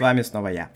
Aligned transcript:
С 0.00 0.02
вами 0.02 0.22
снова 0.22 0.48
я, 0.48 0.70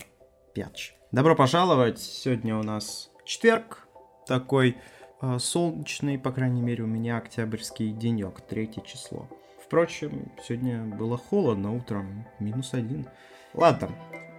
Пятч. 0.53 0.93
Добро 1.11 1.35
пожаловать. 1.35 1.97
Сегодня 1.97 2.57
у 2.57 2.61
нас 2.61 3.09
четверг, 3.25 3.87
такой 4.27 4.77
э, 5.19 5.39
солнечный, 5.39 6.19
по 6.19 6.31
крайней 6.31 6.61
мере, 6.61 6.83
у 6.83 6.85
меня 6.85 7.17
октябрьский 7.17 7.91
денек, 7.91 8.41
третье 8.41 8.83
число. 8.83 9.27
Впрочем, 9.65 10.31
сегодня 10.47 10.83
было 10.83 11.17
холодно 11.17 11.75
утром, 11.75 12.27
минус 12.39 12.75
один. 12.75 13.07
Ладно, 13.55 13.89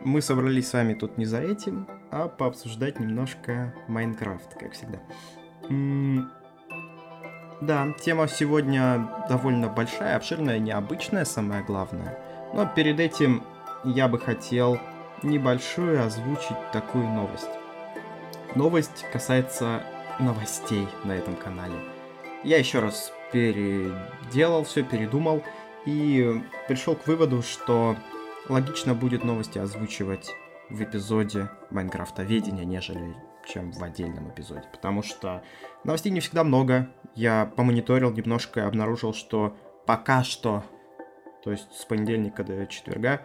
мы 0.05 0.23
собрались 0.23 0.69
с 0.69 0.73
вами 0.75 0.95
тут 0.95 1.19
не 1.19 1.25
за 1.25 1.41
этим, 1.41 1.89
а 2.13 2.29
пообсуждать 2.29 3.01
немножко 3.01 3.75
Майнкрафт, 3.89 4.55
как 4.55 4.75
всегда. 4.75 5.01
М 5.69 6.31
да, 7.61 7.93
тема 8.01 8.29
сегодня 8.29 9.11
довольно 9.29 9.69
большая, 9.69 10.15
обширная, 10.15 10.61
необычная, 10.61 11.25
самое 11.25 11.65
главное. 11.65 12.21
Но 12.55 12.71
перед 12.73 13.01
этим 13.01 13.43
я 13.87 14.09
бы 14.09 14.19
хотел 14.19 14.79
небольшую 15.23 16.05
озвучить 16.05 16.57
такую 16.73 17.07
новость. 17.09 17.49
Новость 18.55 19.05
касается 19.13 19.83
новостей 20.19 20.89
на 21.05 21.13
этом 21.13 21.37
канале. 21.37 21.75
Я 22.43 22.59
еще 22.59 22.81
раз 22.81 23.13
переделал 23.33 24.65
все, 24.65 24.83
передумал 24.83 25.43
и 25.85 26.43
пришел 26.69 26.97
к 26.97 27.07
выводу, 27.07 27.43
что 27.43 27.97
логично 28.49 28.95
будет 28.95 29.25
новости 29.25 29.59
озвучивать 29.59 30.31
в 30.69 30.83
эпизоде 30.83 31.49
Майнкрафта 31.71 32.23
Ведения, 32.23 32.65
нежели 32.65 33.15
чем 33.47 33.71
в 33.73 33.83
отдельном 33.83 34.31
эпизоде. 34.31 34.65
Потому 34.73 35.03
что 35.03 35.43
новостей 35.85 36.11
не 36.11 36.21
всегда 36.21 36.45
много. 36.45 36.91
Я 37.15 37.47
помониторил 37.57 38.11
немножко 38.13 38.61
и 38.61 38.65
обнаружил, 38.65 39.15
что 39.15 39.57
пока 39.87 40.25
что, 40.25 40.65
то 41.45 41.51
есть 41.53 41.73
с 41.73 41.85
понедельника 41.85 42.43
до 42.45 42.67
четверга, 42.67 43.23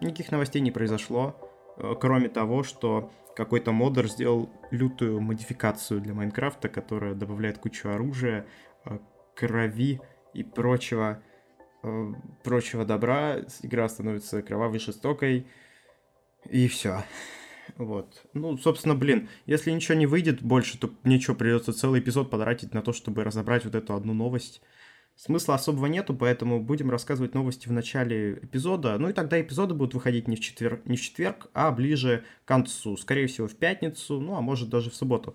никаких 0.00 0.30
новостей 0.30 0.60
не 0.60 0.70
произошло. 0.70 1.36
Э, 1.76 1.94
кроме 2.00 2.28
того, 2.28 2.62
что 2.62 3.10
какой-то 3.36 3.72
модер 3.72 4.08
сделал 4.08 4.50
лютую 4.70 5.20
модификацию 5.20 6.00
для 6.00 6.14
Майнкрафта, 6.14 6.68
которая 6.68 7.14
добавляет 7.14 7.58
кучу 7.58 7.88
оружия, 7.88 8.46
э, 8.84 8.98
крови 9.34 10.00
и 10.34 10.42
прочего, 10.42 11.22
э, 11.82 12.12
прочего 12.44 12.84
добра. 12.84 13.38
Игра 13.62 13.88
становится 13.88 14.42
кровавой, 14.42 14.78
жестокой. 14.78 15.46
И 16.48 16.68
все. 16.68 17.04
Вот. 17.76 18.24
Ну, 18.34 18.56
собственно, 18.58 18.94
блин, 18.94 19.28
если 19.46 19.70
ничего 19.70 19.96
не 19.96 20.06
выйдет 20.06 20.42
больше, 20.42 20.78
то 20.78 20.90
ничего, 21.04 21.36
придется 21.36 21.72
целый 21.72 22.00
эпизод 22.00 22.30
потратить 22.30 22.74
на 22.74 22.82
то, 22.82 22.92
чтобы 22.92 23.24
разобрать 23.24 23.64
вот 23.64 23.74
эту 23.74 23.94
одну 23.94 24.12
новость. 24.12 24.60
Смысла 25.22 25.56
особого 25.56 25.84
нету, 25.84 26.14
поэтому 26.14 26.62
будем 26.62 26.90
рассказывать 26.90 27.34
новости 27.34 27.68
в 27.68 27.72
начале 27.72 28.38
эпизода. 28.40 28.96
Ну 28.96 29.10
и 29.10 29.12
тогда 29.12 29.38
эпизоды 29.38 29.74
будут 29.74 29.92
выходить 29.92 30.26
не 30.28 30.36
в, 30.36 30.40
четверг, 30.40 30.86
не 30.86 30.96
в 30.96 31.00
четверг, 31.02 31.48
а 31.52 31.70
ближе 31.72 32.24
к 32.46 32.48
концу. 32.48 32.96
Скорее 32.96 33.26
всего, 33.26 33.46
в 33.46 33.54
пятницу, 33.54 34.18
ну 34.18 34.36
а 34.36 34.40
может 34.40 34.70
даже 34.70 34.88
в 34.88 34.94
субботу. 34.94 35.34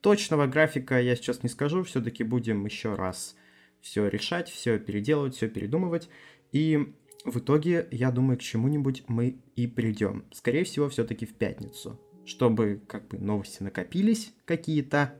Точного 0.00 0.46
графика 0.46 0.98
я 0.98 1.14
сейчас 1.16 1.42
не 1.42 1.50
скажу, 1.50 1.82
все-таки 1.82 2.24
будем 2.24 2.64
еще 2.64 2.94
раз 2.94 3.36
все 3.82 4.08
решать, 4.08 4.48
все 4.48 4.78
переделывать, 4.78 5.36
все 5.36 5.48
передумывать. 5.48 6.08
И 6.52 6.94
в 7.26 7.38
итоге, 7.38 7.88
я 7.90 8.10
думаю, 8.10 8.38
к 8.38 8.42
чему-нибудь 8.42 9.04
мы 9.06 9.36
и 9.54 9.66
придем. 9.66 10.24
Скорее 10.32 10.64
всего, 10.64 10.88
все-таки 10.88 11.26
в 11.26 11.34
пятницу. 11.34 12.00
Чтобы 12.24 12.80
как 12.88 13.08
бы 13.08 13.18
новости 13.18 13.62
накопились 13.62 14.32
какие-то, 14.46 15.14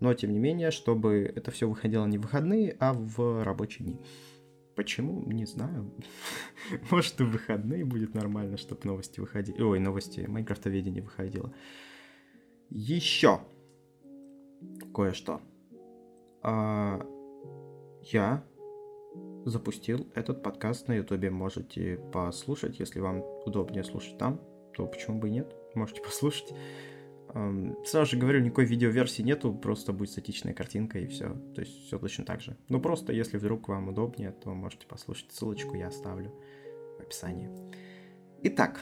но 0.00 0.14
тем 0.14 0.32
не 0.32 0.38
менее, 0.38 0.70
чтобы 0.70 1.30
это 1.34 1.50
все 1.50 1.68
выходило 1.68 2.06
не 2.06 2.18
в 2.18 2.22
выходные, 2.22 2.76
а 2.80 2.92
в 2.92 3.44
рабочие 3.44 3.86
дни. 3.86 4.00
Почему? 4.74 5.22
Не 5.30 5.44
знаю. 5.44 5.92
Может, 6.90 7.20
и 7.20 7.24
в 7.24 7.30
выходные 7.30 7.84
будет 7.84 8.14
нормально, 8.14 8.56
чтобы 8.56 8.80
новости 8.84 9.20
выходили. 9.20 9.60
Ой, 9.60 9.78
новости 9.78 10.20
Майнкрафтоведения 10.26 11.02
выходило. 11.02 11.52
Еще 12.70 13.40
кое-что. 14.94 15.42
А, 16.42 17.04
я 18.02 18.44
запустил 19.44 20.06
этот 20.14 20.42
подкаст 20.42 20.88
на 20.88 20.94
Ютубе. 20.94 21.30
Можете 21.30 21.96
послушать, 22.12 22.78
если 22.78 23.00
вам 23.00 23.22
удобнее 23.44 23.84
слушать 23.84 24.16
там, 24.18 24.40
то 24.74 24.86
почему 24.86 25.18
бы 25.18 25.28
и 25.28 25.32
нет? 25.32 25.54
Можете 25.74 26.00
послушать. 26.02 26.54
Сразу 27.84 28.12
же 28.12 28.16
говорю, 28.16 28.40
никакой 28.40 28.64
видеоверсии 28.64 29.22
нету, 29.22 29.54
просто 29.54 29.92
будет 29.92 30.10
статичная 30.10 30.52
картинка 30.52 30.98
и 30.98 31.06
все. 31.06 31.28
То 31.54 31.60
есть 31.60 31.86
все 31.86 31.98
точно 31.98 32.24
так 32.24 32.40
же. 32.40 32.56
Ну 32.68 32.80
просто, 32.80 33.12
если 33.12 33.38
вдруг 33.38 33.68
вам 33.68 33.88
удобнее, 33.88 34.32
то 34.32 34.52
можете 34.52 34.86
послушать. 34.86 35.30
Ссылочку 35.32 35.76
я 35.76 35.88
оставлю 35.88 36.32
в 36.98 37.02
описании. 37.02 37.48
Итак, 38.42 38.80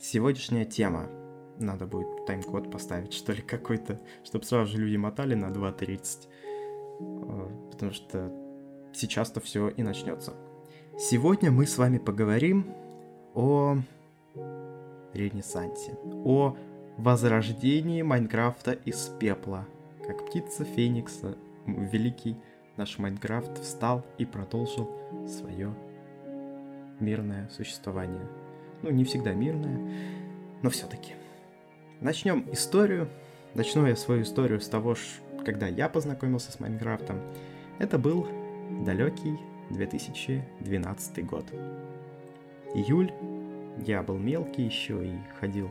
сегодняшняя 0.00 0.64
тема. 0.64 1.10
Надо 1.58 1.86
будет 1.86 2.24
тайм-код 2.24 2.70
поставить, 2.70 3.12
что 3.12 3.32
ли, 3.34 3.42
какой-то, 3.42 4.00
чтобы 4.24 4.46
сразу 4.46 4.72
же 4.72 4.78
люди 4.82 4.96
мотали 4.96 5.34
на 5.34 5.48
2.30. 5.50 6.28
А, 7.00 7.70
потому 7.70 7.92
что 7.92 8.32
сейчас-то 8.94 9.40
все 9.40 9.68
и 9.68 9.82
начнется. 9.82 10.34
Сегодня 10.98 11.50
мы 11.50 11.66
с 11.66 11.76
вами 11.76 11.98
поговорим 11.98 12.72
о 13.34 13.76
Ренессансе, 15.12 15.98
о 16.24 16.56
возрождении 17.00 18.02
Майнкрафта 18.02 18.72
из 18.72 19.08
пепла. 19.18 19.66
Как 20.06 20.26
птица 20.26 20.64
Феникса, 20.64 21.36
великий 21.66 22.36
наш 22.76 22.98
Майнкрафт 22.98 23.58
встал 23.58 24.04
и 24.18 24.24
продолжил 24.24 24.90
свое 25.26 25.74
мирное 27.00 27.48
существование. 27.48 28.26
Ну, 28.82 28.90
не 28.90 29.04
всегда 29.04 29.32
мирное, 29.32 29.80
но 30.62 30.70
все-таки. 30.70 31.14
Начнем 32.00 32.46
историю. 32.52 33.08
Начну 33.54 33.86
я 33.86 33.96
свою 33.96 34.22
историю 34.22 34.60
с 34.60 34.68
того, 34.68 34.94
когда 35.44 35.66
я 35.66 35.88
познакомился 35.88 36.52
с 36.52 36.60
Майнкрафтом. 36.60 37.20
Это 37.78 37.98
был 37.98 38.26
Далекий 38.84 39.38
2012 39.70 41.26
год. 41.26 41.46
Июль. 42.74 43.10
Я 43.86 44.02
был 44.02 44.18
мелкий 44.18 44.62
еще 44.62 45.04
и 45.04 45.12
ходил 45.40 45.70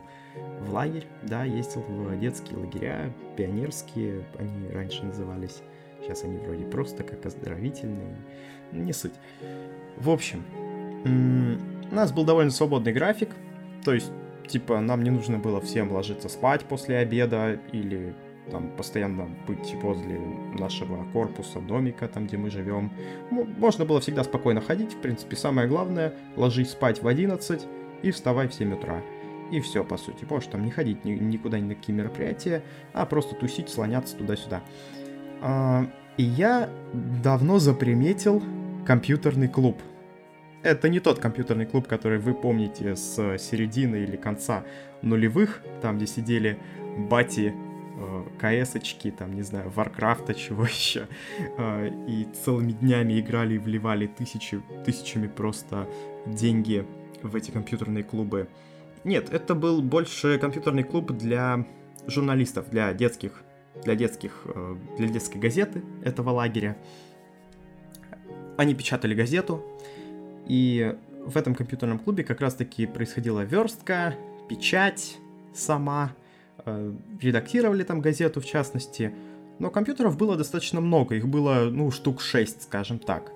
в 0.60 0.72
лагерь. 0.72 1.06
Да, 1.22 1.44
ездил 1.44 1.82
в 1.82 2.18
детские 2.18 2.58
лагеря, 2.58 3.12
пионерские 3.36 4.24
они 4.38 4.68
раньше 4.70 5.04
назывались. 5.04 5.62
Сейчас 6.00 6.24
они 6.24 6.38
вроде 6.38 6.64
просто 6.64 7.02
как 7.04 7.24
оздоровительные. 7.26 8.16
Не 8.72 8.92
суть. 8.92 9.14
В 9.96 10.10
общем, 10.10 10.44
у 11.90 11.94
нас 11.94 12.12
был 12.12 12.24
довольно 12.24 12.50
свободный 12.50 12.92
график. 12.92 13.30
То 13.84 13.94
есть, 13.94 14.10
типа, 14.48 14.80
нам 14.80 15.02
не 15.02 15.10
нужно 15.10 15.38
было 15.38 15.60
всем 15.60 15.92
ложиться 15.92 16.28
спать 16.28 16.64
после 16.64 16.98
обеда 16.98 17.58
или 17.72 18.14
там 18.50 18.70
постоянно 18.76 19.28
быть 19.46 19.74
возле 19.82 20.18
нашего 20.58 21.04
корпуса, 21.12 21.60
домика, 21.60 22.08
там, 22.08 22.26
где 22.26 22.36
мы 22.36 22.50
живем. 22.50 22.90
Можно 23.30 23.84
было 23.84 24.00
всегда 24.00 24.24
спокойно 24.24 24.60
ходить, 24.60 24.94
в 24.94 25.00
принципе, 25.00 25.36
самое 25.36 25.68
главное, 25.68 26.14
ложись 26.36 26.70
спать 26.70 27.02
в 27.02 27.06
11 27.06 27.66
и 28.02 28.10
вставай 28.10 28.48
в 28.48 28.54
7 28.54 28.74
утра. 28.74 29.02
И 29.50 29.60
все, 29.60 29.84
по 29.84 29.96
сути. 29.96 30.24
Можешь 30.28 30.48
там 30.48 30.64
не 30.64 30.70
ходить 30.70 31.04
ни, 31.04 31.12
никуда 31.12 31.58
ни 31.58 31.64
на 31.64 31.74
какие 31.74 31.94
мероприятия, 31.94 32.62
а 32.92 33.04
просто 33.04 33.34
тусить, 33.34 33.68
слоняться 33.68 34.16
туда-сюда. 34.16 34.62
А, 35.40 35.86
и 36.16 36.22
я 36.22 36.70
давно 36.92 37.58
заприметил 37.58 38.42
компьютерный 38.86 39.48
клуб. 39.48 39.80
Это 40.62 40.88
не 40.88 41.00
тот 41.00 41.18
компьютерный 41.18 41.66
клуб, 41.66 41.88
который 41.88 42.18
вы 42.18 42.34
помните 42.34 42.94
с 42.94 43.38
середины 43.38 43.96
или 43.96 44.16
конца 44.16 44.64
нулевых, 45.02 45.62
там, 45.80 45.96
где 45.96 46.06
сидели 46.06 46.58
бати 47.08 47.54
Э, 48.00 48.24
КС-очки, 48.38 49.10
там, 49.10 49.34
не 49.34 49.42
знаю, 49.42 49.70
Варкрафта, 49.70 50.34
чего 50.34 50.64
еще. 50.64 51.06
Э, 51.58 51.90
и 52.08 52.26
целыми 52.44 52.72
днями 52.72 53.20
играли 53.20 53.54
и 53.54 53.58
вливали 53.58 54.06
тысячи, 54.06 54.62
тысячами 54.84 55.26
просто 55.26 55.86
деньги 56.26 56.86
в 57.22 57.34
эти 57.36 57.50
компьютерные 57.50 58.04
клубы. 58.04 58.48
Нет, 59.04 59.32
это 59.32 59.54
был 59.54 59.82
больше 59.82 60.38
компьютерный 60.38 60.82
клуб 60.84 61.12
для 61.12 61.66
журналистов, 62.06 62.70
для 62.70 62.92
детских, 62.92 63.42
для 63.84 63.94
детских, 63.94 64.42
э, 64.44 64.76
для 64.98 65.08
детской 65.08 65.38
газеты 65.38 65.82
этого 66.04 66.30
лагеря. 66.30 66.76
Они 68.56 68.74
печатали 68.74 69.14
газету, 69.14 69.64
и 70.46 70.96
в 71.24 71.36
этом 71.36 71.54
компьютерном 71.54 71.98
клубе 71.98 72.24
как 72.24 72.40
раз-таки 72.40 72.86
происходила 72.86 73.40
верстка, 73.40 74.14
печать 74.48 75.16
сама, 75.54 76.12
Э, 76.64 76.92
редактировали 77.20 77.84
там 77.84 78.00
газету 78.00 78.40
в 78.40 78.46
частности, 78.46 79.14
но 79.58 79.70
компьютеров 79.70 80.16
было 80.16 80.36
достаточно 80.36 80.80
много, 80.80 81.14
их 81.14 81.28
было, 81.28 81.68
ну, 81.70 81.90
штук 81.90 82.20
6, 82.20 82.62
скажем 82.62 82.98
так. 82.98 83.32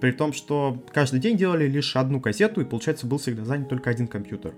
При 0.00 0.12
том, 0.12 0.32
что 0.32 0.82
каждый 0.92 1.20
день 1.20 1.36
делали 1.36 1.66
лишь 1.66 1.94
одну 1.96 2.20
газету, 2.20 2.60
и, 2.60 2.64
получается, 2.64 3.06
был 3.06 3.18
всегда 3.18 3.44
занят 3.44 3.68
только 3.68 3.90
один 3.90 4.08
компьютер. 4.08 4.54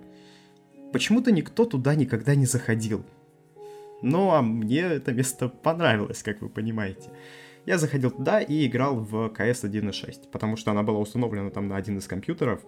Почему-то 0.92 1.32
никто 1.32 1.64
туда 1.64 1.94
никогда 1.94 2.34
не 2.34 2.46
заходил. 2.46 3.04
Ну, 4.02 4.30
а 4.30 4.42
мне 4.42 4.80
это 4.80 5.12
место 5.12 5.48
понравилось, 5.48 6.22
как 6.22 6.40
вы 6.42 6.48
понимаете. 6.48 7.10
Я 7.66 7.78
заходил 7.78 8.10
туда 8.10 8.40
и 8.40 8.66
играл 8.66 8.96
в 8.96 9.28
CS 9.28 9.70
1.6, 9.70 10.30
потому 10.30 10.56
что 10.56 10.72
она 10.72 10.82
была 10.82 10.98
установлена 10.98 11.50
там 11.50 11.68
на 11.68 11.76
один 11.76 11.98
из 11.98 12.06
компьютеров, 12.06 12.60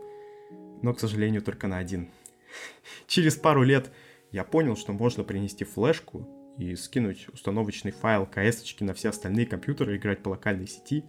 но, 0.82 0.94
к 0.94 1.00
сожалению, 1.00 1.42
только 1.42 1.66
на 1.66 1.78
один. 1.78 2.08
через 3.06 3.36
пару 3.36 3.62
лет 3.62 3.90
я 4.30 4.44
понял, 4.44 4.76
что 4.76 4.92
можно 4.92 5.24
принести 5.24 5.64
флешку 5.64 6.28
и 6.58 6.76
скинуть 6.76 7.28
установочный 7.32 7.90
файл 7.90 8.26
КС 8.26 8.64
на 8.80 8.94
все 8.94 9.08
остальные 9.08 9.46
компьютеры, 9.46 9.96
играть 9.96 10.22
по 10.22 10.30
локальной 10.30 10.68
сети. 10.68 11.04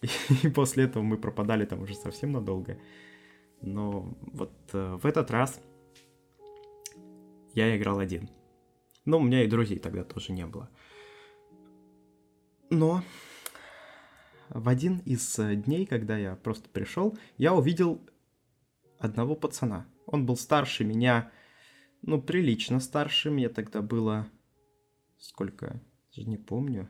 И 0.42 0.48
после 0.48 0.84
этого 0.84 1.02
мы 1.02 1.18
пропадали 1.18 1.64
там 1.64 1.82
уже 1.82 1.94
совсем 1.94 2.32
надолго. 2.32 2.78
Но 3.60 4.16
вот 4.20 4.52
э, 4.72 4.98
в 5.02 5.06
этот 5.06 5.30
раз 5.30 5.60
я 7.54 7.76
играл 7.76 7.98
один. 7.98 8.30
Но 9.04 9.18
у 9.18 9.22
меня 9.22 9.42
и 9.42 9.48
друзей 9.48 9.78
тогда 9.78 10.04
тоже 10.04 10.32
не 10.32 10.46
было. 10.46 10.70
Но 12.70 13.02
в 14.50 14.68
один 14.68 14.98
из 14.98 15.38
э, 15.38 15.56
дней, 15.56 15.86
когда 15.86 16.16
я 16.16 16.36
просто 16.36 16.68
пришел, 16.68 17.18
я 17.36 17.54
увидел 17.54 18.00
одного 18.98 19.34
пацана. 19.34 19.86
Он 20.06 20.26
был 20.26 20.36
старше 20.36 20.84
меня, 20.84 21.32
ну, 22.02 22.20
прилично 22.22 22.80
старше. 22.80 23.30
Мне 23.30 23.48
тогда 23.48 23.82
было... 23.82 24.28
Сколько? 25.18 25.82
Даже 26.14 26.28
не 26.28 26.36
помню. 26.36 26.88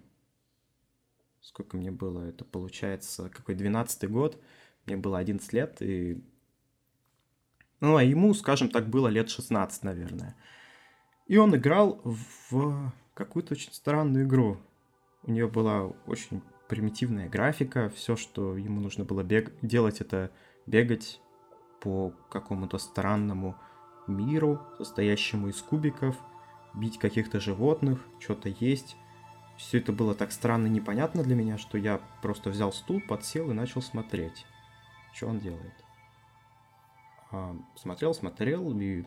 Сколько 1.40 1.76
мне 1.76 1.90
было? 1.90 2.28
Это 2.28 2.44
получается 2.44 3.30
какой 3.30 3.54
12 3.54 4.10
год. 4.10 4.40
Мне 4.86 4.96
было 4.96 5.18
11 5.18 5.52
лет, 5.52 5.80
и... 5.80 6.22
Ну, 7.80 7.96
а 7.96 8.02
ему, 8.02 8.34
скажем 8.34 8.70
так, 8.70 8.88
было 8.88 9.08
лет 9.08 9.30
16, 9.30 9.84
наверное. 9.84 10.36
И 11.26 11.36
он 11.36 11.54
играл 11.54 12.00
в 12.02 12.92
какую-то 13.14 13.54
очень 13.54 13.72
странную 13.72 14.24
игру. 14.24 14.58
У 15.22 15.30
нее 15.30 15.46
была 15.46 15.86
очень 16.06 16.42
примитивная 16.68 17.28
графика, 17.28 17.88
все, 17.90 18.16
что 18.16 18.56
ему 18.56 18.80
нужно 18.80 19.04
было 19.04 19.22
бег... 19.22 19.52
делать, 19.62 20.00
это 20.00 20.30
бегать 20.66 21.20
по 21.80 22.12
какому-то 22.30 22.78
странному 22.78 23.56
миру, 24.06 24.60
состоящему 24.76 25.48
из 25.48 25.60
кубиков, 25.60 26.16
бить 26.74 26.98
каких-то 26.98 27.40
животных, 27.40 28.00
что-то 28.18 28.48
есть. 28.48 28.96
Все 29.58 29.78
это 29.78 29.92
было 29.92 30.14
так 30.14 30.32
странно 30.32 30.68
и 30.68 30.70
непонятно 30.70 31.22
для 31.22 31.34
меня, 31.34 31.58
что 31.58 31.76
я 31.76 32.00
просто 32.22 32.48
взял 32.48 32.72
стул, 32.72 33.02
подсел 33.06 33.50
и 33.50 33.54
начал 33.54 33.82
смотреть, 33.82 34.46
что 35.12 35.26
он 35.26 35.40
делает. 35.40 35.74
А, 37.30 37.54
смотрел, 37.74 38.14
смотрел, 38.14 38.72
и 38.80 39.04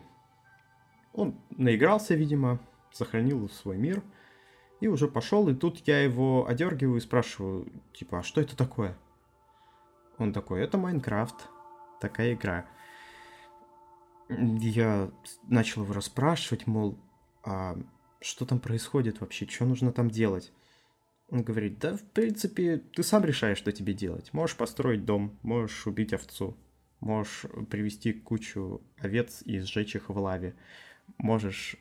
он 1.12 1.40
наигрался, 1.50 2.14
видимо, 2.14 2.60
сохранил 2.92 3.48
свой 3.48 3.76
мир– 3.76 4.04
и 4.82 4.88
уже 4.88 5.06
пошел, 5.06 5.48
и 5.48 5.54
тут 5.54 5.78
я 5.86 6.02
его 6.02 6.44
одергиваю 6.48 6.96
и 6.96 7.00
спрашиваю, 7.00 7.68
типа, 7.92 8.18
а 8.18 8.22
что 8.24 8.40
это 8.40 8.56
такое? 8.56 8.98
Он 10.18 10.32
такой, 10.32 10.60
это 10.60 10.76
Майнкрафт, 10.76 11.48
такая 12.00 12.34
игра. 12.34 12.66
Я 14.28 15.12
начал 15.44 15.84
его 15.84 15.94
расспрашивать, 15.94 16.66
мол, 16.66 16.98
а 17.44 17.76
что 18.22 18.46
там 18.46 18.60
происходит 18.60 19.20
вообще, 19.20 19.46
что 19.46 19.64
нужно 19.64 19.92
там 19.92 20.10
делать? 20.10 20.52
Он 21.28 21.42
говорит, 21.42 21.78
да, 21.78 21.96
в 21.96 22.02
принципе, 22.02 22.78
ты 22.78 23.02
сам 23.02 23.24
решаешь, 23.24 23.58
что 23.58 23.72
тебе 23.72 23.94
делать. 23.94 24.32
Можешь 24.32 24.56
построить 24.56 25.04
дом, 25.04 25.38
можешь 25.42 25.86
убить 25.86 26.12
овцу, 26.12 26.56
можешь 27.00 27.46
привести 27.70 28.12
кучу 28.12 28.82
овец 28.98 29.42
и 29.44 29.58
сжечь 29.60 29.96
их 29.96 30.08
в 30.08 30.18
лаве, 30.18 30.54
можешь 31.18 31.76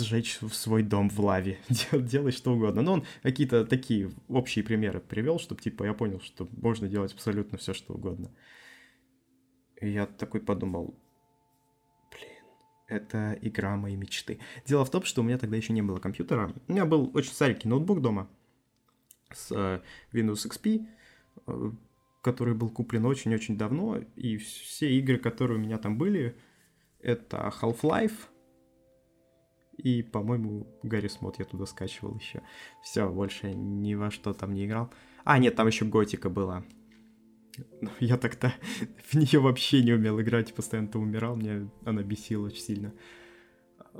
сжечь 0.00 0.38
свой 0.52 0.82
дом 0.82 1.08
в 1.08 1.18
лаве, 1.20 1.58
делать 1.92 2.34
что 2.34 2.54
угодно. 2.54 2.82
Но 2.82 2.92
он 2.94 3.06
какие-то 3.22 3.64
такие 3.64 4.10
общие 4.28 4.64
примеры 4.64 5.00
привел, 5.00 5.38
чтобы 5.38 5.60
типа 5.60 5.84
я 5.84 5.94
понял, 5.94 6.20
что 6.20 6.48
можно 6.52 6.88
делать 6.88 7.12
абсолютно 7.12 7.58
все, 7.58 7.74
что 7.74 7.94
угодно. 7.94 8.30
И 9.80 9.90
я 9.90 10.06
такой 10.06 10.40
подумал, 10.40 10.94
это 12.92 13.38
игра 13.40 13.76
моей 13.76 13.96
мечты. 13.96 14.38
Дело 14.66 14.84
в 14.84 14.90
том, 14.90 15.02
что 15.04 15.22
у 15.22 15.24
меня 15.24 15.38
тогда 15.38 15.56
еще 15.56 15.72
не 15.72 15.82
было 15.82 15.98
компьютера. 15.98 16.52
У 16.68 16.72
меня 16.72 16.84
был 16.84 17.10
очень 17.14 17.32
старенький 17.32 17.68
ноутбук 17.68 18.00
дома 18.00 18.28
с 19.32 19.50
э, 19.50 19.80
Windows 20.12 20.46
XP, 20.46 20.86
э, 21.46 21.70
который 22.20 22.54
был 22.54 22.70
куплен 22.70 23.06
очень-очень 23.06 23.56
давно, 23.56 23.98
и 24.16 24.36
все 24.36 24.90
игры, 24.98 25.18
которые 25.18 25.58
у 25.58 25.62
меня 25.62 25.78
там 25.78 25.98
были, 25.98 26.36
это 27.00 27.52
Half-Life, 27.60 28.28
и, 29.76 30.02
по-моему, 30.02 30.66
Гарри 30.82 31.08
Смот 31.08 31.38
я 31.38 31.44
туда 31.44 31.66
скачивал 31.66 32.16
еще. 32.16 32.42
Все, 32.82 33.08
больше 33.08 33.52
ни 33.52 33.94
во 33.94 34.10
что 34.10 34.32
там 34.34 34.54
не 34.54 34.66
играл. 34.66 34.92
А, 35.24 35.38
нет, 35.38 35.56
там 35.56 35.66
еще 35.66 35.84
Готика 35.84 36.28
была. 36.28 36.62
Но 37.80 37.90
я 38.00 38.16
тогда 38.16 38.54
в 39.10 39.14
нее 39.14 39.40
вообще 39.40 39.82
не 39.82 39.92
умел 39.92 40.20
играть, 40.20 40.54
постоянно-то 40.54 40.98
умирал, 40.98 41.36
мне 41.36 41.68
она 41.84 42.02
бесила 42.02 42.46
очень 42.46 42.62
сильно. 42.62 42.92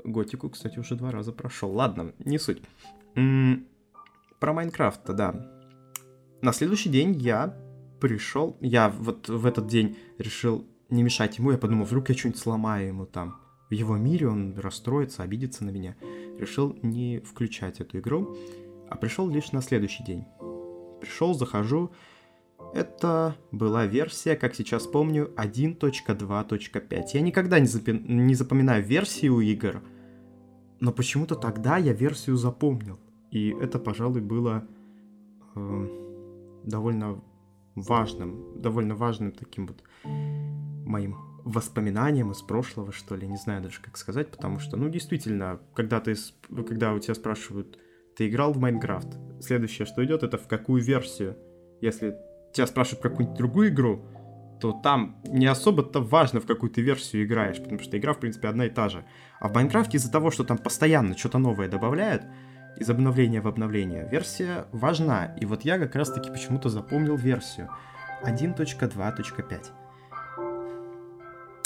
Готику, 0.03 0.49
кстати, 0.49 0.79
уже 0.79 0.95
два 0.95 1.11
раза 1.11 1.31
прошел. 1.31 1.71
Ладно, 1.71 2.13
не 2.19 2.39
суть. 2.39 2.61
М-м- 3.15 3.67
про 4.39 4.53
Майнкрафт, 4.53 5.05
да. 5.05 5.49
На 6.41 6.51
следующий 6.51 6.89
день 6.89 7.13
я 7.13 7.55
пришел, 8.01 8.57
я 8.59 8.89
вот 8.89 9.29
в 9.29 9.45
этот 9.45 9.67
день 9.67 9.97
решил 10.17 10.67
не 10.89 11.03
мешать 11.03 11.37
ему, 11.37 11.51
я 11.51 11.57
подумал, 11.57 11.85
вдруг 11.85 12.09
я 12.09 12.15
что-нибудь 12.15 12.41
сломаю 12.41 12.87
ему 12.87 13.05
там 13.05 13.39
в 13.69 13.73
его 13.73 13.97
мире, 13.97 14.27
он 14.27 14.57
расстроится, 14.57 15.23
обидится 15.23 15.63
на 15.63 15.69
меня. 15.69 15.95
Решил 16.37 16.77
не 16.81 17.19
включать 17.19 17.79
эту 17.79 17.99
игру, 17.99 18.35
а 18.89 18.97
пришел 18.97 19.29
лишь 19.29 19.51
на 19.51 19.61
следующий 19.61 20.03
день. 20.03 20.25
Пришел, 20.99 21.33
захожу. 21.33 21.91
Это 22.73 23.35
была 23.51 23.85
версия, 23.85 24.35
как 24.35 24.55
сейчас 24.55 24.87
помню, 24.87 25.31
1.2.5. 25.37 27.03
Я 27.13 27.21
никогда 27.21 27.59
не, 27.59 27.67
запи- 27.67 28.07
не 28.07 28.33
запоминаю 28.33 28.83
версии 28.83 29.27
у 29.27 29.41
игр, 29.41 29.83
но 30.79 30.91
почему-то 30.91 31.35
тогда 31.35 31.77
я 31.77 31.93
версию 31.93 32.35
запомнил. 32.35 32.99
И 33.29 33.49
это, 33.49 33.77
пожалуй, 33.77 34.21
было 34.21 34.67
э, 35.55 35.87
довольно 36.63 37.23
важным, 37.75 38.59
довольно 38.59 38.95
важным 38.95 39.31
таким 39.31 39.67
вот 39.67 39.83
моим 40.03 41.15
воспоминаниям 41.43 42.31
из 42.31 42.41
прошлого, 42.41 42.91
что 42.91 43.15
ли, 43.15 43.27
не 43.27 43.37
знаю 43.37 43.61
даже, 43.61 43.81
как 43.81 43.97
сказать, 43.97 44.31
потому 44.31 44.59
что, 44.59 44.77
ну, 44.77 44.89
действительно, 44.89 45.59
когда 45.75 45.99
ты, 45.99 46.15
когда 46.67 46.93
у 46.93 46.99
тебя 46.99 47.13
спрашивают, 47.13 47.77
ты 48.15 48.29
играл 48.29 48.53
в 48.53 48.57
Майнкрафт, 48.57 49.09
следующее, 49.41 49.85
что 49.85 50.03
идет, 50.03 50.23
это 50.23 50.37
в 50.37 50.47
какую 50.47 50.81
версию. 50.81 51.37
Если 51.81 52.15
тебя 52.53 52.67
спрашивают 52.67 53.01
про 53.01 53.09
какую-нибудь 53.09 53.37
другую 53.37 53.69
игру, 53.69 54.05
то 54.61 54.71
там 54.71 55.17
не 55.25 55.45
особо-то 55.45 56.01
важно, 56.01 56.39
в 56.39 56.45
какую 56.45 56.69
ты 56.69 56.81
версию 56.81 57.25
играешь, 57.25 57.61
потому 57.61 57.79
что 57.79 57.97
игра, 57.97 58.13
в 58.13 58.19
принципе, 58.19 58.47
одна 58.47 58.65
и 58.65 58.69
та 58.69 58.87
же. 58.87 59.03
А 59.39 59.49
в 59.49 59.53
Майнкрафте 59.53 59.97
из-за 59.97 60.11
того, 60.11 60.31
что 60.31 60.43
там 60.43 60.57
постоянно 60.57 61.17
что-то 61.17 61.37
новое 61.37 61.67
добавляют, 61.67 62.23
из 62.77 62.89
обновления 62.89 63.41
в 63.41 63.47
обновление, 63.47 64.07
версия 64.09 64.65
важна. 64.71 65.35
И 65.39 65.45
вот 65.45 65.63
я 65.63 65.77
как 65.77 65.95
раз-таки 65.95 66.31
почему-то 66.31 66.69
запомнил 66.69 67.15
версию 67.17 67.69
1.2.5 68.23 69.65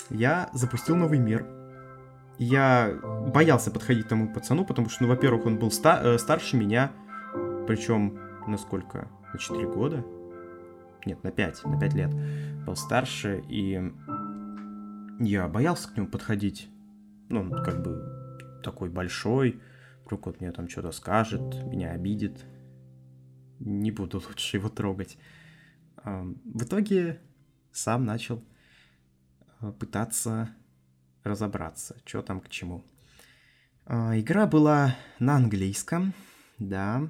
я 0.09 0.49
запустил 0.53 0.95
новый 0.95 1.19
мир. 1.19 1.45
Я 2.37 2.93
боялся 3.33 3.71
подходить 3.71 4.07
тому 4.07 4.31
пацану, 4.31 4.63
потому 4.63 4.89
что, 4.89 5.03
ну, 5.03 5.09
во-первых, 5.09 5.45
он 5.45 5.57
был 5.57 5.71
ста- 5.71 6.01
э, 6.03 6.17
старше 6.17 6.55
меня, 6.55 6.91
причем 7.67 8.19
на 8.47 8.57
сколько? 8.57 9.07
На 9.33 9.39
4 9.39 9.67
года? 9.67 10.05
Нет, 11.07 11.23
на 11.23 11.31
5, 11.31 11.65
на 11.65 11.79
5 11.79 11.93
лет. 11.93 12.11
Был 12.65 12.75
старше, 12.75 13.43
и 13.49 13.81
я 15.19 15.47
боялся 15.47 15.91
к 15.91 15.97
нему 15.97 16.07
подходить. 16.07 16.69
Ну, 17.29 17.41
он 17.41 17.63
как 17.63 17.81
бы 17.81 18.59
такой 18.63 18.89
большой, 18.89 19.61
вдруг 20.05 20.27
вот 20.27 20.41
мне 20.41 20.51
там 20.51 20.69
что-то 20.69 20.91
скажет, 20.91 21.41
меня 21.63 21.91
обидит. 21.91 22.45
Не 23.59 23.91
буду 23.91 24.21
лучше 24.27 24.57
его 24.57 24.69
трогать. 24.69 25.17
В 26.03 26.63
итоге 26.63 27.19
сам 27.71 28.05
начал 28.05 28.43
Э, 29.61 29.71
пытаться 29.71 30.49
разобраться, 31.23 31.97
что 32.05 32.21
там 32.21 32.39
к 32.39 32.49
чему. 32.49 32.85
А, 33.85 34.17
игра 34.19 34.45
была 34.45 34.95
на 35.19 35.35
английском, 35.35 36.13
да, 36.59 37.09